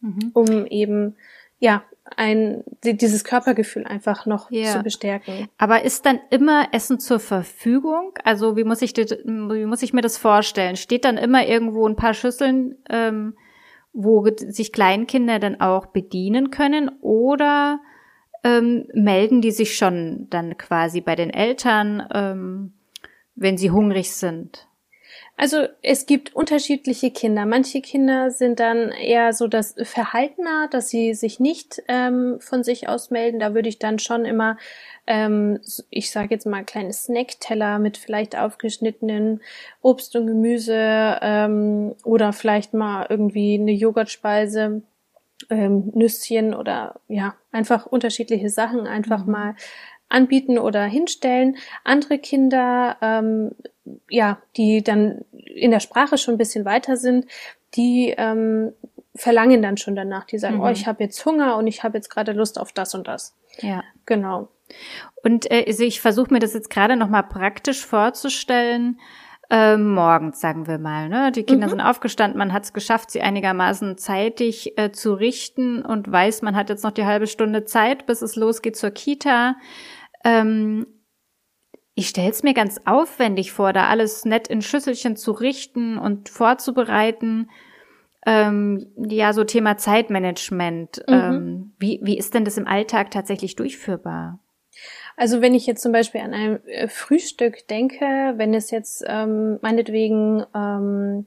mhm. 0.00 0.30
um 0.32 0.66
eben 0.66 1.16
ja 1.58 1.82
ein 2.16 2.62
dieses 2.82 3.24
Körpergefühl 3.24 3.84
einfach 3.84 4.26
noch 4.26 4.50
ja. 4.50 4.72
zu 4.72 4.82
bestärken. 4.82 5.48
Aber 5.58 5.84
ist 5.84 6.04
dann 6.06 6.20
immer 6.30 6.68
Essen 6.72 7.00
zur 7.00 7.18
Verfügung? 7.18 8.12
Also 8.24 8.56
wie 8.56 8.64
muss 8.64 8.82
ich 8.82 8.94
wie 8.94 9.66
muss 9.66 9.82
ich 9.82 9.92
mir 9.92 10.02
das 10.02 10.18
vorstellen? 10.18 10.76
Steht 10.76 11.04
dann 11.04 11.16
immer 11.16 11.46
irgendwo 11.46 11.88
ein 11.88 11.96
paar 11.96 12.14
Schüsseln, 12.14 12.76
ähm, 12.90 13.34
wo 13.92 14.26
sich 14.36 14.72
Kleinkinder 14.72 15.38
dann 15.38 15.60
auch 15.60 15.86
bedienen 15.86 16.50
können 16.50 16.90
oder 17.00 17.80
ähm, 18.42 18.86
melden 18.92 19.40
die 19.40 19.52
sich 19.52 19.76
schon 19.76 20.26
dann 20.30 20.58
quasi 20.58 21.00
bei 21.00 21.16
den 21.16 21.30
Eltern, 21.30 22.06
ähm, 22.12 22.72
wenn 23.34 23.56
sie 23.56 23.70
hungrig 23.70 24.12
sind? 24.12 24.68
Also 25.36 25.66
es 25.82 26.06
gibt 26.06 26.34
unterschiedliche 26.36 27.10
Kinder. 27.10 27.44
Manche 27.44 27.80
Kinder 27.80 28.30
sind 28.30 28.60
dann 28.60 28.92
eher 28.92 29.32
so 29.32 29.48
das 29.48 29.74
Verhaltener, 29.82 30.68
dass 30.70 30.90
sie 30.90 31.12
sich 31.14 31.40
nicht 31.40 31.82
ähm, 31.88 32.38
von 32.40 32.62
sich 32.62 32.88
aus 32.88 33.10
melden. 33.10 33.40
Da 33.40 33.52
würde 33.52 33.68
ich 33.68 33.80
dann 33.80 33.98
schon 33.98 34.26
immer, 34.26 34.56
ähm, 35.08 35.58
ich 35.90 36.12
sage 36.12 36.28
jetzt 36.30 36.46
mal, 36.46 36.64
kleine 36.64 36.92
Snackteller 36.92 37.80
mit 37.80 37.96
vielleicht 37.96 38.36
aufgeschnittenen 38.38 39.40
Obst 39.82 40.14
und 40.14 40.28
Gemüse 40.28 41.18
ähm, 41.20 41.96
oder 42.04 42.32
vielleicht 42.32 42.72
mal 42.72 43.06
irgendwie 43.08 43.54
eine 43.54 43.72
Joghurtspeise, 43.72 44.82
ähm, 45.50 45.90
Nüsschen 45.94 46.54
oder 46.54 47.00
ja, 47.08 47.34
einfach 47.50 47.86
unterschiedliche 47.86 48.50
Sachen 48.50 48.86
einfach 48.86 49.24
mhm. 49.24 49.32
mal 49.32 49.56
anbieten 50.14 50.58
oder 50.58 50.84
hinstellen. 50.84 51.56
Andere 51.82 52.18
Kinder, 52.18 52.96
ähm, 53.02 53.52
ja, 54.08 54.38
die 54.56 54.82
dann 54.82 55.24
in 55.32 55.70
der 55.70 55.80
Sprache 55.80 56.16
schon 56.16 56.34
ein 56.34 56.38
bisschen 56.38 56.64
weiter 56.64 56.96
sind, 56.96 57.26
die 57.74 58.14
ähm, 58.16 58.72
verlangen 59.14 59.62
dann 59.62 59.76
schon 59.76 59.94
danach. 59.94 60.24
Die 60.24 60.38
sagen, 60.38 60.56
mhm. 60.56 60.62
oh, 60.62 60.68
ich 60.68 60.86
habe 60.86 61.02
jetzt 61.02 61.24
Hunger 61.26 61.56
und 61.56 61.66
ich 61.66 61.82
habe 61.82 61.98
jetzt 61.98 62.08
gerade 62.08 62.32
Lust 62.32 62.58
auf 62.58 62.72
das 62.72 62.94
und 62.94 63.06
das. 63.06 63.36
Ja. 63.60 63.84
Genau. 64.06 64.48
Und 65.22 65.50
äh, 65.50 65.64
also 65.66 65.84
ich 65.84 66.00
versuche 66.00 66.32
mir 66.32 66.40
das 66.40 66.54
jetzt 66.54 66.70
gerade 66.70 66.96
noch 66.96 67.08
mal 67.08 67.22
praktisch 67.22 67.84
vorzustellen. 67.84 68.98
Äh, 69.50 69.76
morgens, 69.76 70.40
sagen 70.40 70.66
wir 70.66 70.78
mal. 70.78 71.08
Ne? 71.08 71.30
Die 71.30 71.42
Kinder 71.42 71.66
mhm. 71.66 71.70
sind 71.70 71.80
aufgestanden, 71.80 72.38
man 72.38 72.52
hat 72.52 72.64
es 72.64 72.72
geschafft, 72.72 73.10
sie 73.10 73.20
einigermaßen 73.20 73.98
zeitig 73.98 74.78
äh, 74.78 74.90
zu 74.90 75.14
richten 75.14 75.82
und 75.82 76.10
weiß, 76.10 76.42
man 76.42 76.56
hat 76.56 76.70
jetzt 76.70 76.82
noch 76.82 76.92
die 76.92 77.04
halbe 77.04 77.26
Stunde 77.26 77.64
Zeit, 77.64 78.06
bis 78.06 78.22
es 78.22 78.36
losgeht 78.36 78.76
zur 78.76 78.90
Kita. 78.90 79.56
Ähm, 80.24 80.86
ich 81.94 82.08
stelle 82.08 82.30
es 82.30 82.42
mir 82.42 82.54
ganz 82.54 82.80
aufwendig 82.86 83.52
vor, 83.52 83.72
da 83.72 83.88
alles 83.88 84.24
nett 84.24 84.48
in 84.48 84.62
Schüsselchen 84.62 85.16
zu 85.16 85.32
richten 85.32 85.96
und 85.96 86.28
vorzubereiten. 86.28 87.50
Ähm, 88.26 88.92
ja, 88.96 89.32
so 89.32 89.44
Thema 89.44 89.76
Zeitmanagement. 89.76 91.04
Mhm. 91.06 91.14
Ähm, 91.14 91.72
wie, 91.78 92.00
wie 92.02 92.18
ist 92.18 92.34
denn 92.34 92.44
das 92.44 92.56
im 92.56 92.66
Alltag 92.66 93.10
tatsächlich 93.10 93.54
durchführbar? 93.54 94.40
Also 95.16 95.40
wenn 95.40 95.54
ich 95.54 95.66
jetzt 95.66 95.82
zum 95.82 95.92
Beispiel 95.92 96.20
an 96.20 96.34
ein 96.34 96.66
äh, 96.66 96.88
Frühstück 96.88 97.68
denke, 97.68 98.34
wenn 98.36 98.54
es 98.54 98.70
jetzt 98.72 99.04
ähm, 99.06 99.58
meinetwegen 99.62 100.44
ähm, 100.54 101.26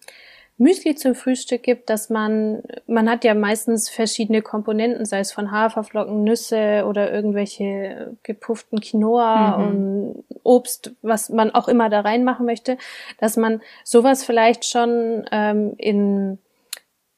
Müsli 0.59 0.95
zum 0.95 1.13
Frühstück 1.13 1.61
gibt, 1.61 1.89
dass 1.89 2.09
man, 2.09 2.63
man 2.87 3.09
hat 3.09 3.23
ja 3.23 3.35
meistens 3.35 3.89
verschiedene 3.89 4.41
Komponenten, 4.41 5.05
sei 5.05 5.19
es 5.19 5.31
von 5.31 5.51
Haferflocken, 5.51 6.23
Nüsse 6.23 6.85
oder 6.87 7.11
irgendwelche 7.11 8.17
gepufften 8.23 8.81
Quinoa 8.81 9.57
mhm. 9.57 9.67
und 9.67 10.23
Obst, 10.43 10.95
was 11.03 11.29
man 11.29 11.51
auch 11.51 11.67
immer 11.67 11.89
da 11.89 12.01
reinmachen 12.01 12.45
möchte, 12.45 12.77
dass 13.19 13.37
man 13.37 13.61
sowas 13.83 14.23
vielleicht 14.23 14.65
schon 14.65 15.25
ähm, 15.31 15.75
in 15.77 16.39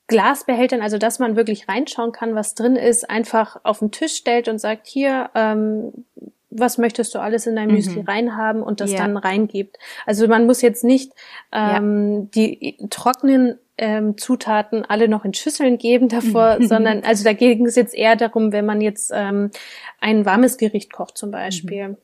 Glasbehältern, 0.07 0.81
also 0.81 0.97
dass 0.97 1.19
man 1.19 1.35
wirklich 1.35 1.69
reinschauen 1.69 2.11
kann, 2.11 2.35
was 2.35 2.55
drin 2.55 2.75
ist, 2.75 3.09
einfach 3.09 3.61
auf 3.63 3.79
den 3.79 3.91
Tisch 3.91 4.15
stellt 4.15 4.49
und 4.49 4.59
sagt, 4.59 4.87
hier, 4.87 5.29
ähm, 5.35 6.05
was 6.49 6.77
möchtest 6.77 7.13
du 7.13 7.19
alles 7.19 7.45
in 7.47 7.55
dein 7.55 7.71
Müsli 7.71 8.01
mhm. 8.01 8.07
reinhaben 8.07 8.63
und 8.63 8.81
das 8.81 8.91
ja. 8.91 8.99
dann 8.99 9.17
reingibt. 9.17 9.77
Also 10.05 10.27
man 10.27 10.45
muss 10.45 10.61
jetzt 10.61 10.83
nicht 10.83 11.13
ähm, 11.51 12.21
ja. 12.23 12.27
die 12.35 12.77
trockenen 12.89 13.59
ähm, 13.77 14.17
Zutaten 14.17 14.83
alle 14.83 15.07
noch 15.07 15.25
in 15.25 15.33
Schüsseln 15.33 15.77
geben 15.77 16.09
davor, 16.09 16.57
sondern 16.61 17.03
also 17.03 17.23
dagegen 17.23 17.65
ist 17.65 17.77
jetzt 17.77 17.95
eher 17.95 18.15
darum, 18.15 18.51
wenn 18.51 18.65
man 18.65 18.81
jetzt 18.81 19.11
ähm, 19.13 19.51
ein 19.99 20.25
warmes 20.25 20.57
Gericht 20.57 20.91
kocht 20.91 21.17
zum 21.17 21.31
Beispiel 21.31 21.97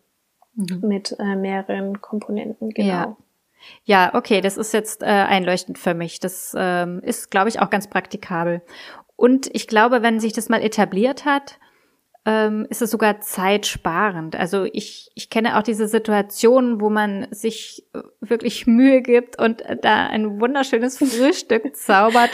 mhm. 0.54 0.66
mhm. 0.70 0.88
mit 0.88 1.16
äh, 1.20 1.36
mehreren 1.36 2.02
Komponenten. 2.02 2.70
Genau. 2.70 2.88
Ja. 2.88 3.18
Ja, 3.84 4.14
okay, 4.14 4.42
das 4.42 4.58
ist 4.58 4.74
jetzt 4.74 5.02
äh, 5.02 5.08
einleuchtend 5.08 5.80
für 5.80 5.96
mich. 5.96 6.20
Das 6.20 6.54
ähm, 6.56 7.02
ist, 7.04 7.32
glaube 7.32 7.50
ich, 7.50 7.60
auch 7.60 7.72
ganz 7.72 7.90
praktikabel. 7.90 8.62
Und 9.16 9.50
ich 9.54 9.68
glaube, 9.68 10.04
wenn 10.04 10.20
sich 10.20 10.34
das 10.34 10.50
mal 10.50 10.62
etabliert 10.62 11.26
hat, 11.26 11.58
ähm, 12.26 12.66
ist 12.70 12.82
es 12.82 12.90
sogar 12.92 13.22
zeitsparend. 13.22 14.36
Also 14.36 14.66
ich, 14.66 15.12
ich 15.14 15.30
kenne 15.30 15.58
auch 15.58 15.64
diese 15.64 15.88
Situation, 15.88 16.82
wo 16.82 16.90
man 16.90 17.28
sich 17.32 17.86
wirklich 18.20 18.66
Mühe 18.66 19.02
gibt 19.02 19.40
und 19.40 19.64
da 19.82 20.08
ein 20.08 20.40
wunderschönes 20.40 20.98
Frühstück 20.98 21.76
zaubert. 21.76 22.32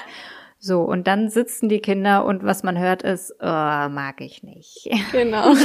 So, 0.64 0.82
und 0.82 1.08
dann 1.08 1.30
sitzen 1.30 1.70
die 1.70 1.80
Kinder 1.80 2.24
und 2.24 2.44
was 2.44 2.62
man 2.62 2.78
hört 2.78 3.02
ist, 3.02 3.34
oh, 3.40 3.46
mag 3.46 4.22
ich 4.22 4.44
nicht. 4.44 4.88
Genau. 5.12 5.54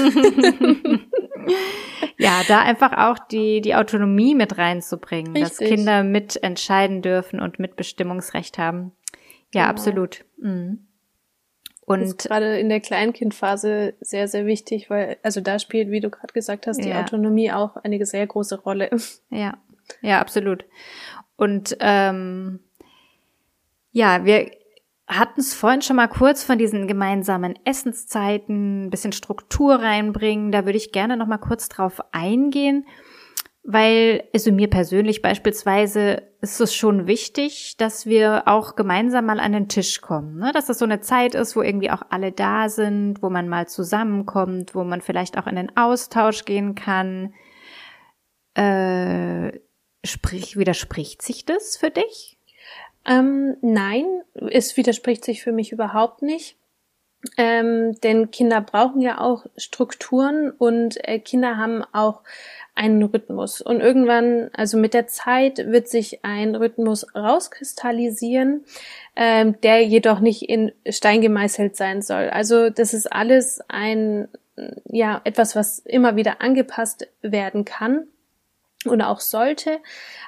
ja, 2.19 2.41
da 2.49 2.63
einfach 2.63 2.97
auch 2.97 3.19
die, 3.19 3.61
die 3.61 3.75
Autonomie 3.75 4.35
mit 4.35 4.57
reinzubringen, 4.57 5.37
Richtig. 5.37 5.59
dass 5.59 5.69
Kinder 5.69 6.03
mitentscheiden 6.03 7.03
dürfen 7.03 7.41
und 7.41 7.59
Mitbestimmungsrecht 7.59 8.57
haben. 8.57 8.93
Ja, 9.53 9.65
genau. 9.65 9.71
absolut. 9.71 10.25
Mhm. 10.39 10.86
Und 11.87 12.01
das 12.01 12.09
ist 12.11 12.19
gerade 12.19 12.59
in 12.59 12.69
der 12.69 12.81
Kleinkindphase 12.81 13.95
sehr, 14.01 14.27
sehr 14.27 14.45
wichtig, 14.45 14.91
weil, 14.91 15.19
also 15.23 15.41
da 15.41 15.61
spielt, 15.61 15.91
wie 15.91 16.01
du 16.01 16.11
gerade 16.11 16.33
gesagt 16.33 16.67
hast, 16.67 16.85
die 16.85 16.89
ja. 16.89 17.01
Autonomie 17.01 17.53
auch 17.53 17.77
eine 17.77 18.05
sehr 18.05 18.27
große 18.27 18.61
Rolle. 18.61 18.91
Ja, 19.31 19.57
ja, 20.03 20.21
absolut. 20.21 20.65
Und 21.37 21.77
ähm, 21.81 22.61
ja, 23.93 24.25
wir 24.25 24.51
hatten 25.07 25.41
es 25.41 25.55
vorhin 25.55 25.83
schon 25.83 25.97
mal 25.97 26.09
kurz 26.09 26.43
von 26.43 26.59
diesen 26.59 26.89
gemeinsamen 26.89 27.57
Essenszeiten, 27.65 28.87
ein 28.87 28.91
bisschen 28.91 29.13
Struktur 29.13 29.77
reinbringen. 29.77 30.51
Da 30.51 30.65
würde 30.65 30.79
ich 30.79 30.91
gerne 30.91 31.17
noch 31.17 31.27
mal 31.27 31.39
kurz 31.39 31.69
drauf 31.69 32.01
eingehen, 32.13 32.87
weil 33.69 34.23
also 34.33 34.53
mir 34.53 34.71
persönlich 34.71 35.23
beispielsweise 35.23 36.23
ist 36.41 36.61
es 36.61 36.73
schon 36.73 37.09
wichtig, 37.09 37.77
dass 37.77 38.07
wir 38.07 38.45
auch 38.47 38.77
gemeinsam 38.77 39.27
mal 39.27 39.41
an 39.41 39.51
den 39.51 39.69
Tisch 39.69 40.01
kommen, 40.01 40.39
ne? 40.39 40.53
dass 40.53 40.67
das 40.67 40.79
so 40.79 40.85
eine 40.85 41.01
Zeit 41.01 41.35
ist, 41.35 41.57
wo 41.57 41.63
irgendwie 41.63 41.91
auch 41.91 42.03
alle 42.11 42.31
da 42.31 42.69
sind, 42.69 43.23
wo 43.23 43.29
man 43.29 43.49
mal 43.49 43.67
zusammenkommt, 43.67 44.77
wo 44.77 44.85
man 44.85 45.01
vielleicht 45.01 45.37
auch 45.37 45.49
in 45.49 45.57
den 45.57 45.77
Austausch 45.77 46.45
gehen 46.45 46.77
kann. 46.77 47.35
Äh, 48.55 49.59
sprich, 50.05 50.57
widerspricht 50.57 51.23
sich 51.23 51.45
das 51.45 51.77
für 51.77 51.91
dich? 51.91 52.39
Ähm, 53.05 53.57
nein, 53.63 54.05
es 54.49 54.77
widerspricht 54.77 55.25
sich 55.25 55.43
für 55.43 55.53
mich 55.53 55.73
überhaupt 55.73 56.23
nicht. 56.23 56.57
Ähm, 57.37 57.99
denn 58.03 58.31
Kinder 58.31 58.61
brauchen 58.61 59.01
ja 59.01 59.21
auch 59.21 59.47
Strukturen 59.57 60.53
und 60.53 60.97
äh, 61.09 61.19
Kinder 61.19 61.57
haben 61.57 61.83
auch 61.93 62.23
einen 62.77 63.03
Rhythmus. 63.03 63.61
Und 63.61 63.81
irgendwann, 63.81 64.51
also 64.53 64.77
mit 64.79 64.95
der 64.95 65.07
Zeit, 65.07 65.59
wird 65.59 65.89
sich 65.89 66.25
ein 66.25 66.55
Rhythmus 66.55 67.07
rauskristallisieren, 67.15 68.65
ähm, 69.17 69.61
der 69.63 69.83
jedoch 69.83 70.21
nicht 70.21 70.49
in 70.49 70.73
Stein 70.89 71.21
gemeißelt 71.21 71.77
sein 71.77 72.03
soll. 72.03 72.29
Also 72.29 72.71
das 72.71 72.95
ist 72.95 73.13
alles 73.13 73.61
ein, 73.69 74.29
ja, 74.85 75.21
etwas, 75.25 75.57
was 75.57 75.81
immer 75.81 76.17
wieder 76.17 76.41
angepasst 76.41 77.09
werden 77.23 77.65
kann 77.65 78.07
oder 78.91 79.09
auch 79.09 79.21
sollte. 79.21 79.79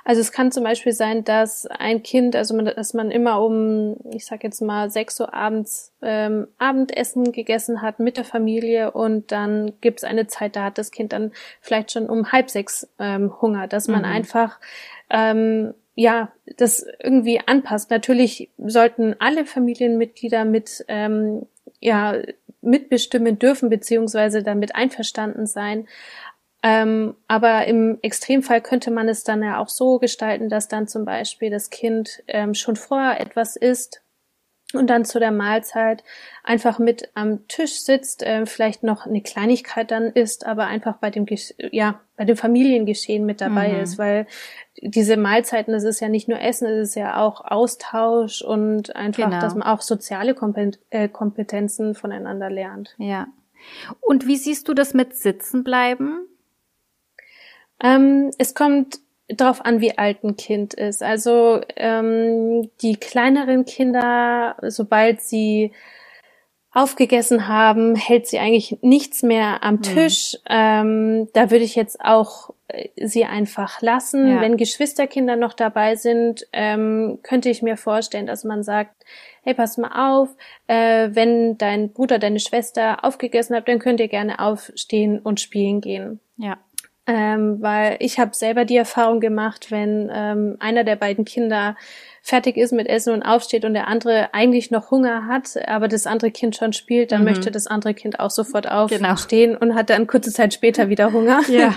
Also 0.05 0.21
es 0.21 0.33
kann 0.33 0.53
zum 0.53 0.65
Beispiel 0.65 0.93
sein, 0.93 1.25
dass 1.25 1.67
ein 1.67 2.03
Kind, 2.03 2.35
also 2.37 2.55
man, 2.55 2.67
dass 2.67 2.95
man 2.95 3.11
immer 3.11 3.43
um, 3.43 3.97
ich 4.13 4.25
sag 4.25 4.43
jetzt 4.45 4.61
mal 4.61 4.91
sechs 4.91 5.21
Uhr 5.21 5.35
abends 5.35 5.93
ähm, 6.03 6.49
Abendessen 6.59 7.33
gegessen 7.33 7.83
hat 7.83 8.01
mit 8.01 8.17
der 8.17 8.25
Familie 8.25 8.93
und 8.93 9.33
dann 9.33 9.73
gibt 9.81 9.99
es 9.99 10.05
eine 10.05 10.27
Zeit, 10.27 10.57
da 10.57 10.65
hat 10.65 10.79
das 10.79 10.91
Kind 10.91 11.13
dann 11.13 11.33
vielleicht 11.61 11.93
schon 11.93 12.09
um 12.09 12.33
halb 12.33 12.51
sechs 12.51 12.89
ähm, 12.99 13.41
Hunger, 13.41 13.69
dass 13.69 13.89
man 13.89 14.01
mhm. 14.01 14.07
einfach 14.07 14.59
ähm, 15.11 15.75
ja 15.95 16.31
das 16.57 16.87
irgendwie 17.03 17.41
anpasst. 17.45 17.91
Natürlich 17.91 18.51
sollten 18.59 19.17
alle 19.19 19.45
Familienmitglieder 19.45 20.45
mit 20.45 20.85
ähm, 20.89 21.47
ja 21.81 22.15
mitbestimmen 22.61 23.39
dürfen 23.39 23.69
beziehungsweise 23.69 24.43
damit 24.43 24.75
einverstanden 24.75 25.47
sein. 25.47 25.87
Ähm, 26.63 27.15
aber 27.29 27.67
im 27.67 27.99
Extremfall 28.03 28.61
könnte 28.61 28.91
man 28.91 29.09
es 29.09 29.23
dann 29.23 29.43
ja 29.43 29.61
auch 29.61 29.69
so 29.69 29.99
gestalten, 29.99 30.49
dass 30.49 30.67
dann 30.67 30.89
zum 30.89 31.05
Beispiel 31.05 31.51
das 31.51 31.71
Kind 31.71 32.23
ähm, 32.27 32.55
schon 32.55 32.75
vorher 32.75 33.21
etwas 33.21 33.55
isst 33.55 34.03
und 34.75 34.91
dann 34.91 35.05
zu 35.05 35.19
der 35.19 35.31
Mahlzeit 35.31 36.05
einfach 36.45 36.79
mit 36.79 37.11
am 37.15 37.47
Tisch 37.49 37.81
sitzt, 37.81 38.23
äh, 38.23 38.45
vielleicht 38.45 38.83
noch 38.83 39.07
eine 39.07 39.23
Kleinigkeit 39.23 39.91
dann 39.91 40.11
isst, 40.13 40.47
aber 40.47 40.67
einfach 40.67 40.97
bei 40.99 41.11
dem 41.11 41.27
ja 41.71 42.01
bei 42.17 42.25
dem 42.25 42.37
Familiengeschehen 42.37 43.25
mit 43.25 43.41
dabei 43.41 43.69
mhm. 43.69 43.81
ist, 43.81 43.97
weil 43.97 44.27
diese 44.83 45.17
Mahlzeiten, 45.17 45.73
das 45.73 45.85
ist 45.85 46.01
ja 46.01 46.09
nicht 46.09 46.29
nur 46.29 46.41
Essen, 46.41 46.67
es 46.67 46.91
ist 46.91 46.95
ja 46.97 47.23
auch 47.23 47.41
Austausch 47.45 48.43
und 48.43 48.95
einfach, 48.95 49.31
genau. 49.31 49.41
dass 49.41 49.55
man 49.55 49.67
auch 49.67 49.81
soziale 49.81 50.37
äh, 50.91 51.09
Kompetenzen 51.09 51.95
voneinander 51.95 52.51
lernt. 52.51 52.95
Ja. 52.99 53.29
Und 54.01 54.27
wie 54.27 54.37
siehst 54.37 54.69
du 54.69 54.75
das 54.75 54.93
mit 54.93 55.17
Sitzen 55.17 55.65
bleiben? 55.65 56.27
Ähm, 57.83 58.31
es 58.39 58.55
kommt 58.55 58.99
drauf 59.29 59.65
an, 59.65 59.81
wie 59.81 59.97
alt 59.99 60.25
ein 60.25 60.37
Kind 60.37 60.75
ist. 60.75 61.03
Also 61.03 61.61
ähm, 61.77 62.71
die 62.83 62.97
kleineren 62.97 63.65
Kinder, 63.65 64.57
sobald 64.63 65.21
sie 65.21 65.73
aufgegessen 66.71 67.49
haben, 67.49 67.95
hält 67.95 68.27
sie 68.27 68.39
eigentlich 68.39 68.79
nichts 68.83 69.23
mehr 69.23 69.63
am 69.63 69.77
mhm. 69.77 69.83
Tisch. 69.83 70.35
Mhm. 70.35 70.39
Ähm, 70.49 71.29
da 71.33 71.51
würde 71.51 71.65
ich 71.65 71.75
jetzt 71.75 72.01
auch 72.01 72.51
äh, 72.69 72.89
sie 72.97 73.25
einfach 73.25 73.83
lassen. 73.83 74.29
Ja. 74.29 74.41
Wenn 74.41 74.57
Geschwisterkinder 74.57 75.37
noch 75.37 75.55
dabei 75.55 75.97
sind, 75.97 76.47
ähm, 76.53 77.19
könnte 77.23 77.51
ich 77.51 77.63
mir 77.63 77.77
vorstellen, 77.77 78.27
dass 78.27 78.45
man 78.45 78.63
sagt, 78.63 79.05
hey, 79.43 79.55
pass 79.55 79.77
mal 79.77 80.21
auf, 80.21 80.29
äh, 80.69 81.11
wenn 81.13 81.59
dein 81.59 81.93
Bruder, 81.93 82.19
deine 82.19 82.41
Schwester 82.41 83.05
aufgegessen 83.05 83.57
hat, 83.57 83.67
dann 83.69 83.79
könnt 83.79 84.01
ihr 84.01 84.09
gerne 84.09 84.39
aufstehen 84.39 85.19
und 85.19 85.41
spielen 85.41 85.81
gehen. 85.81 86.21
Ja 86.37 86.59
ähm, 87.09 87.63
weil 87.63 87.97
ich 88.01 88.19
habe 88.19 88.35
selber 88.35 88.67
die 88.67 88.77
Erfahrung 88.77 89.19
gemacht, 89.19 89.71
wenn 89.71 90.11
ähm, 90.13 90.57
einer 90.61 90.85
der 90.85 90.97
beiden 90.97 91.25
Kinder 91.25 91.75
fertig 92.21 92.59
ist 92.59 92.73
mit 92.73 92.87
Essen 92.87 93.15
und 93.15 93.23
aufsteht 93.23 93.65
und 93.65 93.73
der 93.73 93.89
andere 93.89 94.35
eigentlich 94.35 94.71
noch 94.71 94.91
Hunger 94.91 95.27
hat, 95.27 95.57
aber 95.67 95.89
das 95.89 96.07
andere 96.07 96.31
Kind 96.31 96.55
schon 96.55 96.75
spielt, 96.75 97.11
dann 97.11 97.21
mhm. 97.21 97.29
möchte 97.29 97.51
das 97.51 97.67
andere 97.67 97.95
Kind 97.95 98.21
auch 98.21 98.29
sofort 98.29 98.67
genau. 98.91 99.13
aufstehen 99.13 99.55
genau. 99.55 99.63
und 99.63 99.75
hat 99.75 99.89
dann 99.89 100.07
kurze 100.07 100.31
Zeit 100.31 100.53
später 100.53 100.91
wieder 100.91 101.11
Hunger. 101.11 101.41
Ja. 101.49 101.75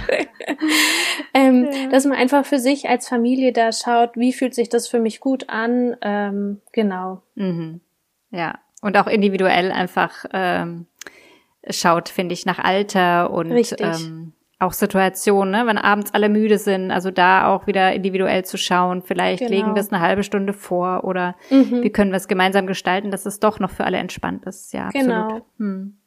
ähm, 1.34 1.70
ja. 1.72 1.88
Dass 1.88 2.04
man 2.04 2.18
einfach 2.18 2.46
für 2.46 2.60
sich 2.60 2.90
als 2.90 3.08
Familie 3.08 3.54
da 3.54 3.72
schaut, 3.72 4.18
wie 4.18 4.34
fühlt 4.34 4.54
sich 4.54 4.68
das 4.68 4.90
für 4.90 5.00
mich 5.00 5.22
gut 5.22 5.48
an, 5.48 5.96
ähm, 6.02 6.60
genau. 6.74 7.22
Mhm. 7.36 7.80
Ja, 8.32 8.60
und 8.82 8.98
auch 8.98 9.08
individuell 9.08 9.72
einfach 9.72 10.26
ähm, 10.34 10.88
schaut, 11.70 12.10
finde 12.10 12.34
ich, 12.34 12.46
nach 12.46 12.60
Alter 12.60 13.32
und 13.32 13.50
Richtig. 13.54 13.80
Ähm, 13.80 14.34
auch 14.62 14.74
Situationen, 14.74 15.52
ne, 15.52 15.68
wenn 15.68 15.78
abends 15.78 16.14
alle 16.14 16.30
müde 16.30 16.58
sind, 16.58 16.92
also 16.92 17.12
da 17.12 17.48
auch 17.48 17.68
wieder 17.68 17.94
individuell 17.94 18.46
zu 18.46 18.58
schauen, 18.58 19.02
vielleicht 19.02 19.40
genau. 19.40 19.52
legen 19.52 19.76
wir 19.76 19.82
es 19.82 19.92
eine 19.92 20.02
halbe 20.02 20.24
Stunde 20.24 20.54
vor 20.54 21.04
oder 21.04 21.36
mhm. 21.50 21.82
wie 21.82 21.90
können 21.90 22.12
wir 22.12 22.18
es 22.18 22.28
gemeinsam 22.28 22.68
gestalten, 22.68 23.12
dass 23.12 23.26
es 23.26 23.40
doch 23.40 23.60
noch 23.60 23.72
für 23.72 23.86
alle 23.86 23.98
entspannt 23.98 24.46
ist. 24.46 24.74
Ja, 24.74 24.86
absolut. 24.86 25.08
Genau. 25.08 25.42
Hm. 25.58 25.98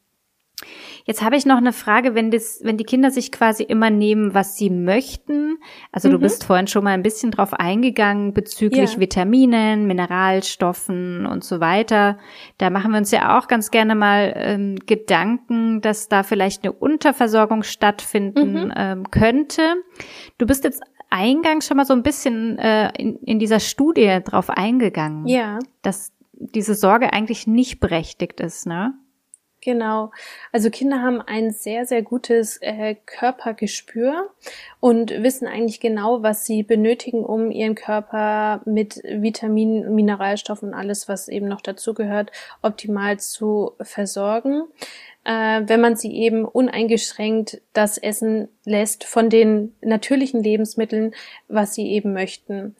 Jetzt 1.05 1.21
habe 1.21 1.35
ich 1.35 1.45
noch 1.45 1.57
eine 1.57 1.73
Frage, 1.73 2.15
wenn 2.15 2.31
das, 2.31 2.61
wenn 2.63 2.77
die 2.77 2.83
Kinder 2.83 3.11
sich 3.11 3.31
quasi 3.31 3.63
immer 3.63 3.89
nehmen, 3.89 4.33
was 4.33 4.57
sie 4.57 4.69
möchten. 4.69 5.57
Also 5.91 6.07
mhm. 6.07 6.13
du 6.13 6.19
bist 6.19 6.43
vorhin 6.43 6.67
schon 6.67 6.83
mal 6.83 6.91
ein 6.91 7.03
bisschen 7.03 7.31
drauf 7.31 7.53
eingegangen 7.53 8.33
bezüglich 8.33 8.93
ja. 8.93 8.99
Vitaminen, 8.99 9.85
Mineralstoffen 9.85 11.25
und 11.25 11.43
so 11.43 11.59
weiter. 11.59 12.17
Da 12.57 12.69
machen 12.69 12.91
wir 12.91 12.97
uns 12.97 13.11
ja 13.11 13.37
auch 13.37 13.47
ganz 13.47 13.69
gerne 13.69 13.93
mal 13.95 14.33
ähm, 14.35 14.77
Gedanken, 14.85 15.81
dass 15.81 16.09
da 16.09 16.23
vielleicht 16.23 16.63
eine 16.63 16.73
Unterversorgung 16.73 17.63
stattfinden 17.63 18.65
mhm. 18.65 18.73
ähm, 18.75 19.11
könnte. 19.11 19.61
Du 20.37 20.47
bist 20.47 20.63
jetzt 20.63 20.81
eingangs 21.09 21.67
schon 21.67 21.77
mal 21.77 21.85
so 21.85 21.93
ein 21.93 22.03
bisschen 22.03 22.57
äh, 22.57 22.91
in, 22.97 23.17
in 23.19 23.39
dieser 23.39 23.59
Studie 23.59 24.19
drauf 24.23 24.49
eingegangen. 24.49 25.27
Ja. 25.27 25.59
Dass 25.81 26.11
diese 26.31 26.75
Sorge 26.75 27.13
eigentlich 27.13 27.47
nicht 27.47 27.79
berechtigt 27.79 28.39
ist, 28.39 28.65
ne? 28.65 28.93
Genau. 29.65 30.11
Also 30.51 30.69
Kinder 30.69 31.01
haben 31.01 31.21
ein 31.21 31.49
sehr, 31.49 31.87
sehr 31.87 32.03
gutes 32.03 32.57
äh, 32.61 32.93
Körpergespür 33.07 34.29
und 34.79 35.09
wissen 35.09 35.47
eigentlich 35.47 35.79
genau, 35.79 36.21
was 36.21 36.45
sie 36.45 36.61
benötigen, 36.61 37.25
um 37.25 37.49
ihren 37.49 37.73
Körper 37.73 38.61
mit 38.65 39.01
Vitaminen, 39.03 39.95
Mineralstoffen 39.95 40.69
und 40.69 40.75
alles, 40.75 41.09
was 41.09 41.29
eben 41.29 41.47
noch 41.47 41.61
dazugehört, 41.61 42.31
optimal 42.61 43.19
zu 43.19 43.71
versorgen. 43.81 44.65
Äh, 45.25 45.63
wenn 45.65 45.81
man 45.81 45.95
sie 45.95 46.15
eben 46.15 46.45
uneingeschränkt 46.45 47.59
das 47.73 47.97
Essen 47.97 48.47
lässt 48.63 49.03
von 49.03 49.29
den 49.31 49.75
natürlichen 49.81 50.43
Lebensmitteln, 50.43 51.15
was 51.47 51.73
sie 51.73 51.87
eben 51.87 52.13
möchten. 52.13 52.75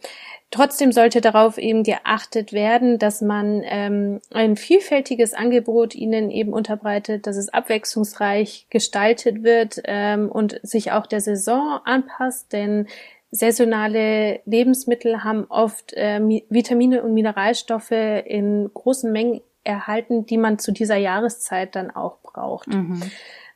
Trotzdem 0.52 0.92
sollte 0.92 1.22
darauf 1.22 1.58
eben 1.58 1.82
geachtet 1.82 2.54
werden, 2.54 3.00
dass 3.00 3.22
man 3.22 3.64
ähm, 3.66 4.22
ein 4.32 4.56
vielfältiges 4.58 5.34
Angebot 5.34 5.96
ihnen 5.96 6.30
eben 6.30 6.54
unterbreitet, 6.54 7.26
dass 7.26 7.36
es 7.36 7.50
abwechslungsreich 7.50 8.68
gestaltet 8.70 9.44
wird 9.44 9.82
ähm, 9.86 10.30
und 10.30 10.60
sich 10.62 10.92
auch 10.92 11.08
der 11.08 11.22
Saison 11.22 11.80
anpasst, 11.84 12.54
denn 12.54 12.88
saisonale 13.32 14.42
Lebensmittel 14.46 15.24
haben 15.24 15.46
oft 15.50 15.94
äh, 15.94 16.20
Vitamine 16.50 17.02
und 17.02 17.16
Mineralstoffe 17.16 17.92
in 17.92 18.70
großen 18.72 19.12
Mengen 19.12 19.42
erhalten, 19.66 20.26
die 20.26 20.38
man 20.38 20.60
zu 20.60 20.72
dieser 20.72 20.96
Jahreszeit 20.96 21.76
dann 21.76 21.92
auch 21.92 22.20
braucht. 22.22 22.68
Mhm 22.68 23.02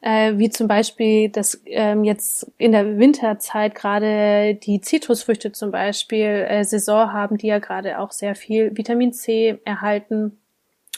äh, 0.01 0.37
wie 0.37 0.49
zum 0.49 0.67
Beispiel 0.67 1.29
das 1.29 1.61
ähm, 1.65 2.03
jetzt 2.03 2.51
in 2.57 2.71
der 2.71 2.97
Winterzeit 2.97 3.75
gerade 3.75 4.55
die 4.55 4.81
Zitrusfrüchte 4.81 5.51
zum 5.51 5.71
Beispiel 5.71 6.45
äh, 6.47 6.63
Saison 6.63 7.11
haben, 7.11 7.37
die 7.37 7.47
ja 7.47 7.59
gerade 7.59 7.99
auch 7.99 8.11
sehr 8.11 8.35
viel 8.35 8.75
Vitamin 8.77 9.13
C 9.13 9.59
erhalten. 9.65 10.37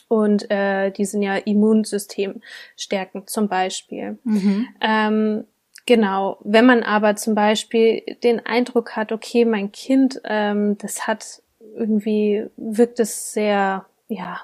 und 0.07 0.51
äh, 0.51 0.91
die 0.91 1.05
sind 1.05 1.21
ja 1.21 1.37
Immunsystem 1.37 2.41
stärken 2.75 3.23
zum 3.27 3.47
Beispiel. 3.47 4.19
Mhm. 4.23 4.67
Ähm, 4.81 5.45
genau. 5.85 6.37
Wenn 6.43 6.65
man 6.65 6.83
aber 6.83 7.15
zum 7.15 7.33
Beispiel 7.33 8.01
den 8.23 8.45
Eindruck 8.45 8.95
hat, 8.95 9.11
okay, 9.11 9.45
mein 9.45 9.71
Kind, 9.71 10.21
ähm, 10.25 10.77
das 10.77 11.07
hat 11.07 11.41
irgendwie 11.75 12.45
wirkt 12.57 12.99
es 12.99 13.31
sehr, 13.31 13.85
ja, 14.09 14.41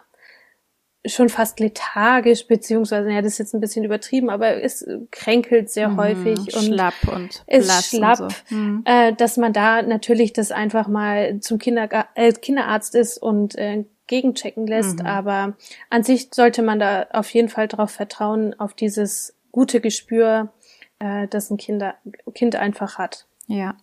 schon 1.08 1.30
fast 1.30 1.60
lethargisch, 1.60 2.48
beziehungsweise, 2.48 3.10
ja, 3.10 3.22
das 3.22 3.34
ist 3.34 3.40
jetzt 3.40 3.54
ein 3.54 3.62
bisschen 3.62 3.84
übertrieben, 3.84 4.30
aber 4.30 4.62
es 4.62 4.86
kränkelt 5.12 5.70
sehr 5.70 5.90
mhm, 5.90 5.98
häufig 5.98 6.38
und 6.56 6.64
schlapp 6.64 6.94
und 7.08 7.44
ist 7.48 7.90
schlapp, 7.90 8.20
und 8.20 8.32
so. 8.32 8.56
mhm. 8.56 8.84
äh, 8.86 9.14
dass 9.14 9.38
man 9.38 9.54
da 9.54 9.82
natürlich 9.82 10.34
das 10.34 10.52
einfach 10.52 10.88
mal 10.88 11.40
zum 11.40 11.60
Kinderga 11.60 12.08
äh, 12.16 12.32
Kinderarzt 12.32 12.96
ist 12.96 13.18
und 13.18 13.56
äh, 13.56 13.86
gegenchecken 14.08 14.68
lässt, 14.68 15.00
mhm. 15.00 15.06
aber 15.06 15.58
an 15.90 16.04
sich 16.04 16.30
sollte 16.34 16.62
man 16.62 16.80
da 16.80 17.08
auf 17.12 17.30
jeden 17.32 17.50
Fall 17.50 17.68
darauf 17.68 17.92
vertrauen, 17.92 18.58
auf 18.60 18.74
dieses 18.74 19.36
gute 19.52 19.82
Gespür, 19.82 20.54
äh, 21.00 21.28
das 21.28 21.50
ein 21.50 21.58
Kinder, 21.58 21.96
Kind 22.34 22.56
einfach 22.56 22.98
hat. 22.98 23.26
Ja. 23.48 23.76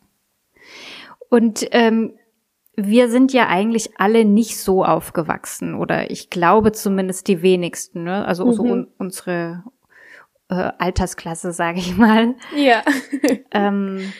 Und 1.28 1.66
ähm, 1.72 2.14
wir 2.76 3.08
sind 3.08 3.32
ja 3.32 3.48
eigentlich 3.48 3.98
alle 3.98 4.24
nicht 4.24 4.58
so 4.58 4.84
aufgewachsen 4.84 5.74
oder 5.74 6.10
ich 6.10 6.30
glaube 6.30 6.72
zumindest 6.72 7.28
die 7.28 7.42
wenigsten, 7.42 8.04
ne? 8.04 8.24
Also 8.26 8.46
mhm. 8.46 8.52
so 8.52 8.62
un 8.62 8.88
unsere 8.98 9.64
äh, 10.48 10.72
Altersklasse, 10.78 11.52
sage 11.52 11.78
ich 11.78 11.96
mal. 11.96 12.34
Ja. 12.56 12.82
ähm, 13.52 14.12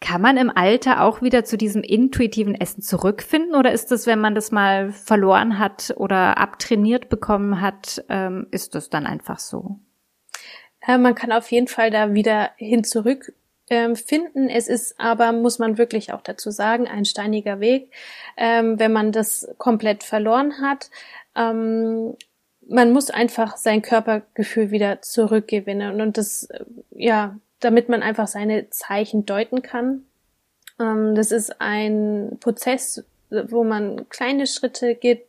kann 0.00 0.20
man 0.20 0.36
im 0.36 0.50
Alter 0.50 1.02
auch 1.02 1.22
wieder 1.22 1.44
zu 1.44 1.56
diesem 1.56 1.82
intuitiven 1.82 2.56
Essen 2.56 2.82
zurückfinden 2.82 3.54
oder 3.54 3.70
ist 3.70 3.92
das, 3.92 4.06
wenn 4.06 4.20
man 4.20 4.34
das 4.34 4.50
mal 4.50 4.90
verloren 4.90 5.60
hat 5.60 5.94
oder 5.96 6.38
abtrainiert 6.38 7.08
bekommen 7.08 7.60
hat, 7.60 8.04
ähm, 8.08 8.48
ist 8.50 8.74
das 8.74 8.90
dann 8.90 9.06
einfach 9.06 9.38
so? 9.38 9.78
Äh, 10.80 10.98
man 10.98 11.14
kann 11.14 11.30
auf 11.30 11.50
jeden 11.52 11.68
Fall 11.68 11.90
da 11.90 12.14
wieder 12.14 12.50
hin 12.56 12.82
zurück 12.82 13.32
ähm, 13.72 13.96
finden. 13.96 14.50
Es 14.50 14.68
ist 14.68 15.00
aber, 15.00 15.32
muss 15.32 15.58
man 15.58 15.78
wirklich 15.78 16.12
auch 16.12 16.20
dazu 16.20 16.50
sagen, 16.50 16.86
ein 16.86 17.06
steiniger 17.06 17.58
Weg, 17.58 17.90
ähm, 18.36 18.78
wenn 18.78 18.92
man 18.92 19.12
das 19.12 19.48
komplett 19.56 20.04
verloren 20.04 20.60
hat. 20.60 20.90
Ähm, 21.34 22.14
man 22.68 22.92
muss 22.92 23.08
einfach 23.08 23.56
sein 23.56 23.80
Körpergefühl 23.80 24.70
wieder 24.72 25.00
zurückgewinnen 25.00 26.02
und 26.02 26.18
das, 26.18 26.44
äh, 26.50 26.64
ja, 26.90 27.38
damit 27.60 27.88
man 27.88 28.02
einfach 28.02 28.28
seine 28.28 28.68
Zeichen 28.68 29.24
deuten 29.24 29.62
kann. 29.62 30.04
Ähm, 30.78 31.14
das 31.14 31.32
ist 31.32 31.58
ein 31.62 32.36
Prozess, 32.40 33.02
wo 33.30 33.64
man 33.64 34.06
kleine 34.10 34.46
Schritte 34.46 34.94
geht, 34.94 35.24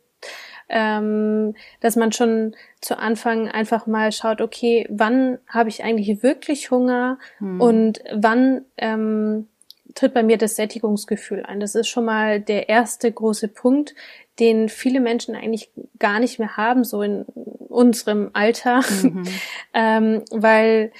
ähm, 0.68 1.54
dass 1.80 1.96
man 1.96 2.12
schon 2.12 2.54
zu 2.80 2.98
Anfang 2.98 3.48
einfach 3.48 3.86
mal 3.86 4.12
schaut, 4.12 4.40
okay, 4.40 4.86
wann 4.90 5.38
habe 5.48 5.68
ich 5.68 5.84
eigentlich 5.84 6.22
wirklich 6.22 6.70
Hunger 6.70 7.18
hm. 7.38 7.60
und 7.60 8.00
wann 8.12 8.62
ähm, 8.76 9.48
tritt 9.94 10.14
bei 10.14 10.22
mir 10.22 10.38
das 10.38 10.56
Sättigungsgefühl 10.56 11.44
ein. 11.44 11.60
Das 11.60 11.74
ist 11.74 11.88
schon 11.88 12.04
mal 12.04 12.40
der 12.40 12.68
erste 12.68 13.10
große 13.10 13.48
Punkt, 13.48 13.94
den 14.40 14.68
viele 14.68 15.00
Menschen 15.00 15.36
eigentlich 15.36 15.70
gar 15.98 16.18
nicht 16.18 16.38
mehr 16.38 16.56
haben, 16.56 16.84
so 16.84 17.02
in 17.02 17.24
unserem 17.68 18.30
Alter, 18.32 18.82
mhm. 19.02 19.24
ähm, 19.74 20.22
weil 20.30 20.92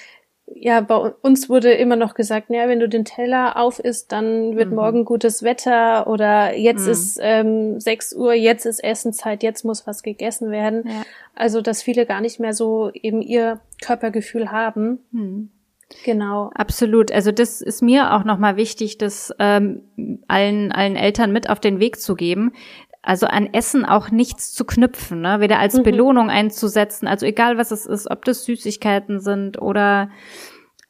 ja, 0.47 0.81
bei 0.81 0.97
uns 0.97 1.49
wurde 1.49 1.73
immer 1.73 1.97
noch 1.97 2.15
gesagt, 2.15 2.51
ja, 2.51 2.69
wenn 2.69 2.81
du 2.81 2.89
den 2.89 3.05
Teller 3.05 3.57
auf 3.57 3.79
isst, 3.79 4.13
dann 4.13 4.57
wird 4.57 4.71
mhm. 4.71 4.77
morgen 4.77 5.05
gutes 5.05 5.43
Wetter 5.43 6.07
oder 6.07 6.55
jetzt 6.57 6.85
mhm. 6.85 6.93
ist 6.93 7.19
ähm, 7.23 7.81
6 7.81 8.15
Uhr, 8.15 8.35
jetzt 8.35 8.67
ist 8.67 8.85
Essenzeit, 8.85 9.43
jetzt 9.43 9.65
muss 9.65 9.87
was 9.87 10.03
gegessen 10.03 10.51
werden. 10.51 10.85
Ja. 10.87 11.03
Also, 11.35 11.61
dass 11.61 11.83
viele 11.83 12.07
gar 12.07 12.21
nicht 12.21 12.41
mehr 12.41 12.53
so 12.53 12.91
eben 12.93 13.23
ihr 13.23 13.61
Körpergefühl 13.83 14.53
haben. 14.53 14.99
Mhm. 15.13 15.51
Genau. 16.05 16.51
Absolut. 16.55 17.13
Also 17.13 17.31
das 17.31 17.61
ist 17.61 17.83
mir 17.83 18.15
auch 18.15 18.25
nochmal 18.25 18.57
wichtig, 18.57 18.99
das 18.99 19.33
ähm, 19.39 19.83
allen, 20.29 20.73
allen 20.73 20.97
Eltern 20.97 21.31
mit 21.31 21.51
auf 21.51 21.61
den 21.61 21.79
Weg 21.79 22.01
zu 22.01 22.15
geben. 22.15 22.53
Also 23.05 23.27
an 23.27 23.53
Essen 23.53 23.85
auch 23.85 24.11
nichts 24.11 24.53
zu 24.55 24.65
knüpfen, 24.65 25.21
ne? 25.21 25.41
weder 25.41 25.59
als 25.59 25.77
mhm. 25.77 25.83
Belohnung 25.83 26.31
einzusetzen, 26.31 27.07
also 27.07 27.27
egal 27.27 27.59
was 27.59 27.71
es 27.71 27.85
ist, 27.85 28.11
ob 28.11 28.25
das 28.25 28.45
Süßigkeiten 28.45 29.21
sind 29.21 29.61
oder 29.61 30.09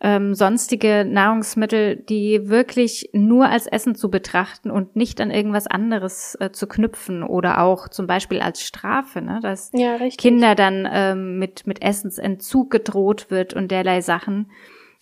ähm, 0.00 0.34
sonstige 0.34 1.04
Nahrungsmittel, 1.04 1.96
die 1.96 2.48
wirklich 2.48 3.08
nur 3.12 3.48
als 3.48 3.66
Essen 3.66 3.94
zu 3.94 4.10
betrachten 4.10 4.70
und 4.70 4.96
nicht 4.96 5.20
an 5.20 5.30
irgendwas 5.30 5.66
anderes 5.66 6.36
äh, 6.40 6.52
zu 6.52 6.66
knüpfen 6.66 7.22
oder 7.22 7.60
auch 7.60 7.88
zum 7.88 8.06
Beispiel 8.06 8.40
als 8.40 8.62
Strafe, 8.62 9.20
ne? 9.22 9.40
dass 9.42 9.70
ja, 9.72 9.96
Kinder 10.16 10.54
dann 10.54 10.88
ähm, 10.92 11.38
mit, 11.38 11.66
mit 11.66 11.82
Essensentzug 11.82 12.70
gedroht 12.70 13.30
wird 13.30 13.54
und 13.54 13.70
derlei 13.70 14.02
Sachen, 14.02 14.50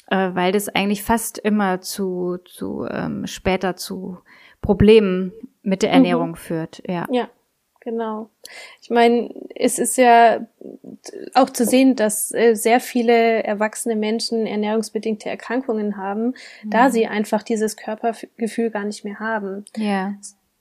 äh, 0.07 0.31
weil 0.35 0.53
das 0.53 0.69
eigentlich 0.69 1.03
fast 1.03 1.37
immer 1.37 1.81
zu, 1.81 2.39
zu 2.45 2.87
ähm, 2.89 3.27
später 3.27 3.77
zu 3.77 4.19
Problemen 4.63 5.33
mit 5.63 5.83
der 5.83 5.91
mhm. 5.91 5.97
Ernährung 5.97 6.31
mhm. 6.31 6.37
führt. 6.37 6.83
Ja. 6.89 7.07
ja, 7.11 7.29
genau. 7.81 8.31
Ich 8.81 8.89
meine, 8.89 9.35
es 9.55 9.79
ist 9.79 9.99
ja 9.99 10.47
auch 11.35 11.51
zu 11.51 11.67
sehen, 11.67 11.97
dass 11.97 12.33
äh, 12.33 12.55
sehr 12.55 12.81
viele 12.81 13.43
erwachsene 13.43 13.97
Menschen 13.97 14.47
ernährungsbedingte 14.47 15.29
Erkrankungen 15.29 15.99
haben, 15.99 16.35
mhm. 16.63 16.71
da 16.71 16.91
sie 16.91 17.07
einfach 17.07 17.43
dieses 17.43 17.77
Körpergefühl 17.77 18.71
gar 18.71 18.85
nicht 18.85 19.05
mehr 19.05 19.19
haben. 19.19 19.67
Ja. 19.77 20.15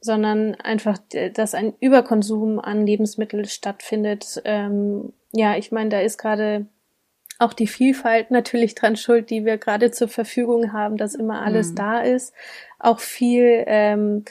Sondern 0.04 0.56
einfach, 0.56 0.98
dass 1.36 1.54
ein 1.54 1.74
Überkonsum 1.80 2.60
an 2.60 2.88
Lebensmitteln 2.88 3.46
stattfindet. 3.46 4.42
Ähm, 4.46 5.14
ja, 5.32 5.56
ich 5.58 5.72
meine, 5.72 5.92
da 5.92 6.02
ist 6.02 6.18
gerade 6.18 6.66
auch 7.42 7.54
die 7.54 7.68
Vielfalt 7.68 8.30
natürlich 8.32 8.76
dran 8.76 8.96
schuld, 8.96 9.30
die 9.30 9.46
wir 9.46 9.58
gerade 9.58 9.92
zur 9.92 10.08
Verfügung 10.08 10.74
haben, 10.74 10.98
dass 10.98 11.16
immer 11.16 11.42
alles 11.42 11.72
mhm. 11.72 11.76
da 11.76 12.00
ist. 12.02 12.34
Auch 12.80 13.00
viel 13.00 13.64
ähm, 13.68 14.26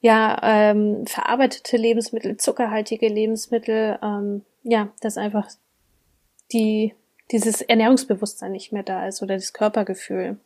ja, 0.00 0.38
ähm, 0.42 1.06
verarbeitete 1.06 1.76
Lebensmittel, 1.76 2.36
zuckerhaltige 2.36 3.08
Lebensmittel, 3.08 3.98
ähm, 4.02 4.42
ja, 4.62 4.88
dass 5.00 5.16
einfach 5.16 5.48
die, 6.52 6.94
dieses 7.30 7.62
Ernährungsbewusstsein 7.62 8.52
nicht 8.52 8.72
mehr 8.72 8.82
da 8.82 9.06
ist 9.06 9.22
oder 9.22 9.36
das 9.36 9.52
Körpergefühl. 9.52 10.36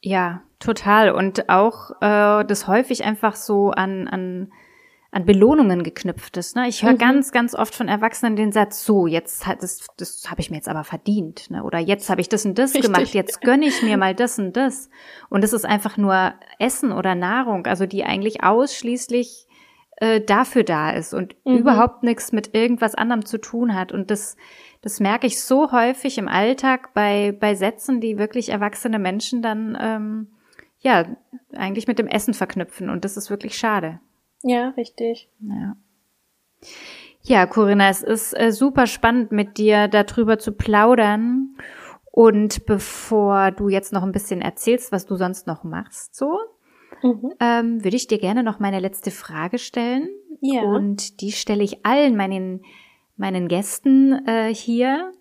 Ja, 0.00 0.42
total. 0.60 1.10
Und 1.10 1.48
auch 1.48 1.90
äh, 2.00 2.44
das 2.44 2.68
häufig 2.68 3.04
einfach 3.04 3.34
so 3.34 3.70
an, 3.70 4.06
an 4.06 4.52
an 5.10 5.24
Belohnungen 5.24 5.84
geknüpft 5.84 6.36
ist. 6.36 6.54
Ne? 6.54 6.68
Ich 6.68 6.82
höre 6.82 6.92
mhm. 6.92 6.98
ganz, 6.98 7.32
ganz 7.32 7.54
oft 7.54 7.74
von 7.74 7.88
Erwachsenen 7.88 8.36
den 8.36 8.52
Satz, 8.52 8.84
so, 8.84 9.06
jetzt 9.06 9.46
hat 9.46 9.62
das, 9.62 9.86
das 9.96 10.30
habe 10.30 10.40
ich 10.42 10.50
mir 10.50 10.56
jetzt 10.56 10.68
aber 10.68 10.84
verdient. 10.84 11.50
Ne? 11.50 11.64
Oder 11.64 11.78
jetzt 11.78 12.10
habe 12.10 12.20
ich 12.20 12.28
das 12.28 12.44
und 12.44 12.58
das 12.58 12.74
Richtig. 12.74 12.92
gemacht, 12.92 13.14
jetzt 13.14 13.40
gönne 13.40 13.66
ich 13.66 13.82
mir 13.82 13.96
mal 13.96 14.14
das 14.14 14.38
und 14.38 14.54
das. 14.56 14.90
Und 15.30 15.44
es 15.44 15.54
ist 15.54 15.64
einfach 15.64 15.96
nur 15.96 16.34
Essen 16.58 16.92
oder 16.92 17.14
Nahrung, 17.14 17.66
also 17.66 17.86
die 17.86 18.04
eigentlich 18.04 18.44
ausschließlich 18.44 19.46
äh, 19.96 20.20
dafür 20.20 20.62
da 20.62 20.90
ist 20.90 21.14
und 21.14 21.34
mhm. 21.44 21.56
überhaupt 21.56 22.02
nichts 22.02 22.32
mit 22.32 22.54
irgendwas 22.54 22.94
anderem 22.94 23.24
zu 23.24 23.38
tun 23.38 23.74
hat. 23.74 23.92
Und 23.92 24.10
das, 24.10 24.36
das 24.82 25.00
merke 25.00 25.26
ich 25.26 25.42
so 25.42 25.72
häufig 25.72 26.18
im 26.18 26.28
Alltag 26.28 26.92
bei, 26.92 27.32
bei 27.32 27.54
Sätzen, 27.54 28.02
die 28.02 28.18
wirklich 28.18 28.50
erwachsene 28.50 28.98
Menschen 28.98 29.40
dann 29.40 29.76
ähm, 29.80 30.26
ja 30.80 31.06
eigentlich 31.56 31.88
mit 31.88 31.98
dem 31.98 32.08
Essen 32.08 32.34
verknüpfen. 32.34 32.90
Und 32.90 33.06
das 33.06 33.16
ist 33.16 33.30
wirklich 33.30 33.56
schade. 33.56 34.00
Ja, 34.42 34.70
richtig. 34.70 35.28
Ja. 35.40 35.76
Ja, 37.22 37.46
Corinna, 37.46 37.90
es 37.90 38.02
ist 38.02 38.32
äh, 38.38 38.52
super 38.52 38.86
spannend 38.86 39.32
mit 39.32 39.58
dir 39.58 39.88
darüber 39.88 40.38
zu 40.38 40.52
plaudern. 40.52 41.56
Und 42.10 42.66
bevor 42.66 43.50
du 43.50 43.68
jetzt 43.68 43.92
noch 43.92 44.02
ein 44.02 44.12
bisschen 44.12 44.40
erzählst, 44.40 44.92
was 44.92 45.06
du 45.06 45.16
sonst 45.16 45.46
noch 45.46 45.62
machst, 45.62 46.16
so, 46.16 46.38
mhm. 47.02 47.32
ähm, 47.38 47.84
würde 47.84 47.96
ich 47.96 48.06
dir 48.06 48.18
gerne 48.18 48.42
noch 48.42 48.58
meine 48.58 48.80
letzte 48.80 49.10
Frage 49.10 49.58
stellen. 49.58 50.08
Ja. 50.40 50.62
Und 50.62 51.20
die 51.20 51.32
stelle 51.32 51.62
ich 51.62 51.84
allen 51.84 52.16
meinen, 52.16 52.62
meinen 53.16 53.46
Gästen 53.46 54.26
äh, 54.26 54.54
hier. 54.54 55.12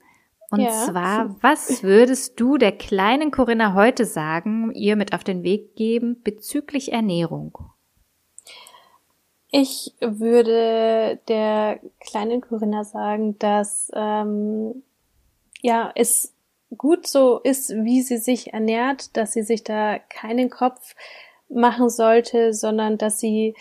Und 0.49 0.61
ja. 0.61 0.71
zwar, 0.71 1.35
was 1.41 1.83
würdest 1.83 2.39
du 2.39 2.57
der 2.57 2.71
kleinen 2.71 3.31
Corinna 3.31 3.73
heute 3.73 4.05
sagen, 4.05 4.71
ihr 4.73 4.95
mit 4.95 5.13
auf 5.13 5.23
den 5.23 5.43
Weg 5.43 5.75
geben 5.75 6.21
bezüglich 6.23 6.93
Ernährung? 6.93 7.57
Ich 9.49 9.93
würde 10.01 11.19
der 11.27 11.79
kleinen 11.99 12.41
Corinna 12.41 12.83
sagen, 12.83 13.39
dass 13.39 13.89
ähm, 13.93 14.83
ja 15.61 15.91
es 15.95 16.33
gut 16.75 17.07
so 17.07 17.39
ist, 17.39 17.69
wie 17.69 18.01
sie 18.01 18.17
sich 18.17 18.53
ernährt, 18.53 19.15
dass 19.15 19.33
sie 19.33 19.43
sich 19.43 19.63
da 19.63 19.99
keinen 19.99 20.49
Kopf 20.49 20.95
machen 21.49 21.89
sollte, 21.89 22.53
sondern 22.53 22.97
dass 22.97 23.19
sie 23.19 23.55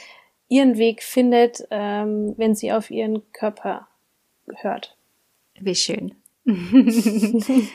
ihren 0.49 0.77
Weg 0.77 1.03
findet, 1.03 1.66
ähm, 1.70 2.35
wenn 2.37 2.55
sie 2.55 2.72
auf 2.72 2.90
ihren 2.90 3.31
Körper 3.33 3.88
hört. 4.57 4.96
Wie 5.61 5.75
schön. 5.75 6.14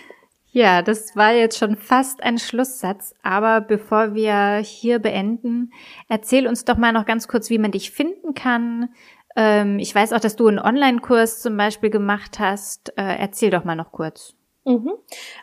Ja, 0.51 0.81
das 0.81 1.15
war 1.15 1.33
jetzt 1.33 1.57
schon 1.57 1.77
fast 1.77 2.21
ein 2.23 2.37
Schlusssatz, 2.37 3.15
aber 3.23 3.61
bevor 3.61 4.13
wir 4.13 4.57
hier 4.57 4.99
beenden, 4.99 5.71
erzähl 6.09 6.45
uns 6.47 6.65
doch 6.65 6.77
mal 6.77 6.91
noch 6.91 7.05
ganz 7.05 7.27
kurz, 7.27 7.49
wie 7.49 7.57
man 7.57 7.71
dich 7.71 7.91
finden 7.91 8.33
kann, 8.33 8.89
Ähm, 9.35 9.79
ich 9.79 9.95
weiß 9.95 10.11
auch, 10.13 10.19
dass 10.19 10.35
du 10.35 10.47
einen 10.47 10.59
Online-Kurs 10.59 11.41
zum 11.41 11.55
Beispiel 11.55 11.89
gemacht 11.89 12.39
hast. 12.39 12.89
Äh, 12.97 13.15
erzähl 13.17 13.49
doch 13.49 13.63
mal 13.63 13.77
noch 13.77 13.93
kurz. 13.93 14.35
Mhm. 14.65 14.91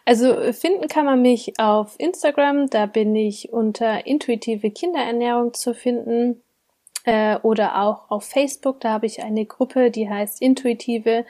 Also 0.04 0.52
finden 0.52 0.88
kann 0.88 1.06
man 1.06 1.22
mich 1.22 1.54
auf 1.58 1.94
Instagram, 1.98 2.68
da 2.68 2.84
bin 2.84 3.16
ich 3.16 3.50
unter 3.50 4.06
intuitive 4.06 4.70
Kinderernährung 4.70 5.54
zu 5.54 5.74
finden 5.74 6.42
äh, 7.04 7.38
oder 7.38 7.82
auch 7.82 8.10
auf 8.10 8.24
Facebook, 8.24 8.80
da 8.80 8.90
habe 8.90 9.06
ich 9.06 9.22
eine 9.22 9.46
Gruppe, 9.46 9.90
die 9.90 10.08
heißt 10.08 10.42
intuitive 10.42 11.24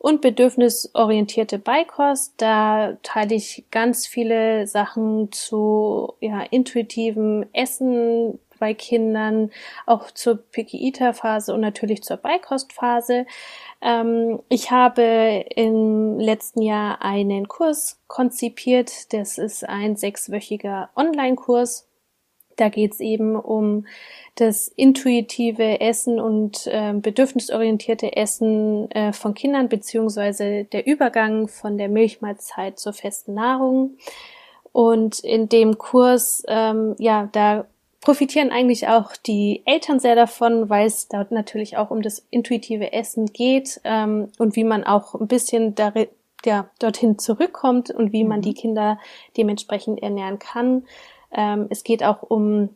und 0.00 0.22
bedürfnisorientierte 0.22 1.58
Beikost. 1.58 2.32
Da 2.38 2.96
teile 3.02 3.34
ich 3.34 3.64
ganz 3.70 4.06
viele 4.06 4.66
Sachen 4.66 5.30
zu 5.30 6.14
ja, 6.20 6.40
intuitivem 6.40 7.44
Essen 7.52 8.40
bei 8.58 8.72
Kindern, 8.72 9.50
auch 9.84 10.10
zur 10.10 10.36
Picky 10.36 10.92
Phase 11.12 11.52
und 11.52 11.60
natürlich 11.60 12.02
zur 12.02 12.16
Beikostphase. 12.16 13.26
Ähm, 13.82 14.40
ich 14.48 14.70
habe 14.70 15.44
im 15.54 16.18
letzten 16.18 16.62
Jahr 16.62 17.02
einen 17.02 17.46
Kurs 17.48 18.00
konzipiert. 18.06 19.12
Das 19.12 19.36
ist 19.36 19.68
ein 19.68 19.96
sechswöchiger 19.96 20.88
Online-Kurs. 20.96 21.89
Da 22.60 22.68
geht 22.68 22.92
es 22.92 23.00
eben 23.00 23.36
um 23.36 23.86
das 24.34 24.68
intuitive 24.68 25.80
Essen 25.80 26.20
und 26.20 26.66
äh, 26.66 26.92
bedürfnisorientierte 26.94 28.16
Essen 28.16 28.90
äh, 28.90 29.12
von 29.12 29.34
Kindern 29.34 29.68
beziehungsweise 29.68 30.64
der 30.64 30.86
Übergang 30.86 31.48
von 31.48 31.78
der 31.78 31.88
Milchmahlzeit 31.88 32.78
zur 32.78 32.92
festen 32.92 33.34
Nahrung. 33.34 33.96
Und 34.72 35.20
in 35.20 35.48
dem 35.48 35.78
Kurs, 35.78 36.42
ähm, 36.48 36.94
ja, 36.98 37.28
da 37.32 37.66
profitieren 38.00 38.50
eigentlich 38.50 38.88
auch 38.88 39.16
die 39.16 39.62
Eltern 39.66 40.00
sehr 40.00 40.14
davon, 40.14 40.70
weil 40.70 40.86
es 40.86 41.08
dort 41.08 41.32
natürlich 41.32 41.76
auch 41.76 41.90
um 41.90 42.02
das 42.02 42.26
intuitive 42.30 42.92
Essen 42.92 43.26
geht 43.26 43.80
ähm, 43.84 44.28
und 44.38 44.56
wie 44.56 44.64
man 44.64 44.84
auch 44.84 45.14
ein 45.14 45.28
bisschen 45.28 45.74
darin, 45.74 46.08
ja, 46.44 46.70
dorthin 46.78 47.18
zurückkommt 47.18 47.90
und 47.90 48.12
wie 48.12 48.24
man 48.24 48.38
mhm. 48.38 48.42
die 48.42 48.54
Kinder 48.54 48.98
dementsprechend 49.36 50.02
ernähren 50.02 50.38
kann. 50.38 50.84
Ähm, 51.32 51.66
es 51.70 51.84
geht 51.84 52.02
auch 52.02 52.22
um 52.22 52.70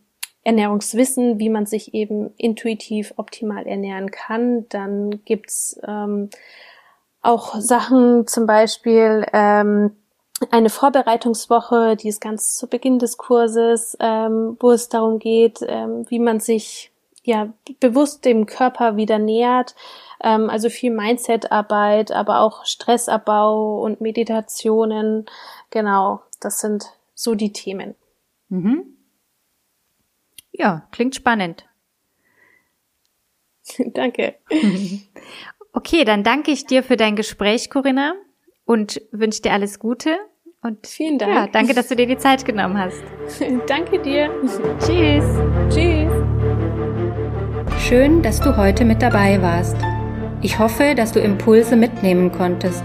Ernährungswissen, 0.45 1.39
wie 1.39 1.49
man 1.49 1.67
sich 1.67 1.95
eben 1.95 2.33
intuitiv 2.37 3.15
optimal 3.17 3.67
ernähren 3.67 4.11
kann. 4.11 4.69
Dann 4.69 5.25
gibt's 5.25 5.81
ähm, 5.87 6.31
auch 7.23 7.55
Sachen, 7.59 8.27
zum 8.27 8.47
Beispiel 8.47 9.27
ähm, 9.33 9.97
eine 10.51 10.69
Vorbereitungswoche, 10.69 11.97
die 11.97 12.09
ist 12.09 12.21
ganz 12.21 12.57
zu 12.57 12.69
Beginn 12.69 12.99
des 12.99 13.17
Kurses, 13.17 13.97
ähm, 14.01 14.57
wo 14.61 14.71
es 14.73 14.89
darum 14.89 15.19
geht, 15.19 15.61
ähm, 15.67 16.05
wie 16.09 16.19
man 16.19 16.41
sich 16.41 16.93
ja 17.23 17.49
bewusst 17.81 18.27
dem 18.27 18.45
Körper 18.45 18.97
wieder 18.97 19.19
nähert. 19.19 19.75
Ähm, 20.23 20.51
also 20.51 20.69
viel 20.69 20.91
Mindset-Arbeit, 20.91 22.13
aber 22.13 22.41
auch 22.41 22.67
Stressabbau 22.67 23.81
und 23.81 24.03
Meditationen. 24.03 25.25
Genau, 25.71 26.21
das 26.41 26.61
sind 26.61 26.91
so 27.15 27.35
die 27.35 27.53
Themen. 27.53 27.95
Mhm. 28.49 28.85
Ja, 30.53 30.89
klingt 30.93 31.15
spannend. 31.15 31.67
danke. 33.79 34.37
Okay, 35.77 36.05
dann 36.05 36.23
danke 36.23 36.53
ich 36.53 36.67
dir 36.67 36.85
für 36.85 36.97
dein 36.97 37.17
Gespräch, 37.17 37.69
Corinna, 37.69 38.15
und 38.65 39.03
wünsche 39.11 39.43
dir 39.43 39.53
alles 39.53 39.81
Gute. 39.81 40.17
Und 40.63 40.87
vielen 40.87 41.19
Dank. 41.19 41.35
Ja, 41.35 41.47
danke, 41.49 41.75
dass 41.75 41.89
du 41.89 41.97
dir 41.97 42.07
die 42.07 42.17
Zeit 42.17 42.45
genommen 42.45 42.79
hast. 42.79 43.03
danke 43.67 43.99
dir. 43.99 44.31
Tschüss. 44.79 45.25
Tschüss. 45.69 46.13
Schön, 47.81 48.23
dass 48.23 48.41
du 48.41 48.57
heute 48.57 48.85
mit 48.85 49.03
dabei 49.03 49.43
warst. 49.43 49.77
Ich 50.43 50.61
hoffe, 50.61 50.95
dass 50.95 51.11
du 51.11 51.19
Impulse 51.19 51.75
mitnehmen 51.75 52.31
konntest. 52.31 52.85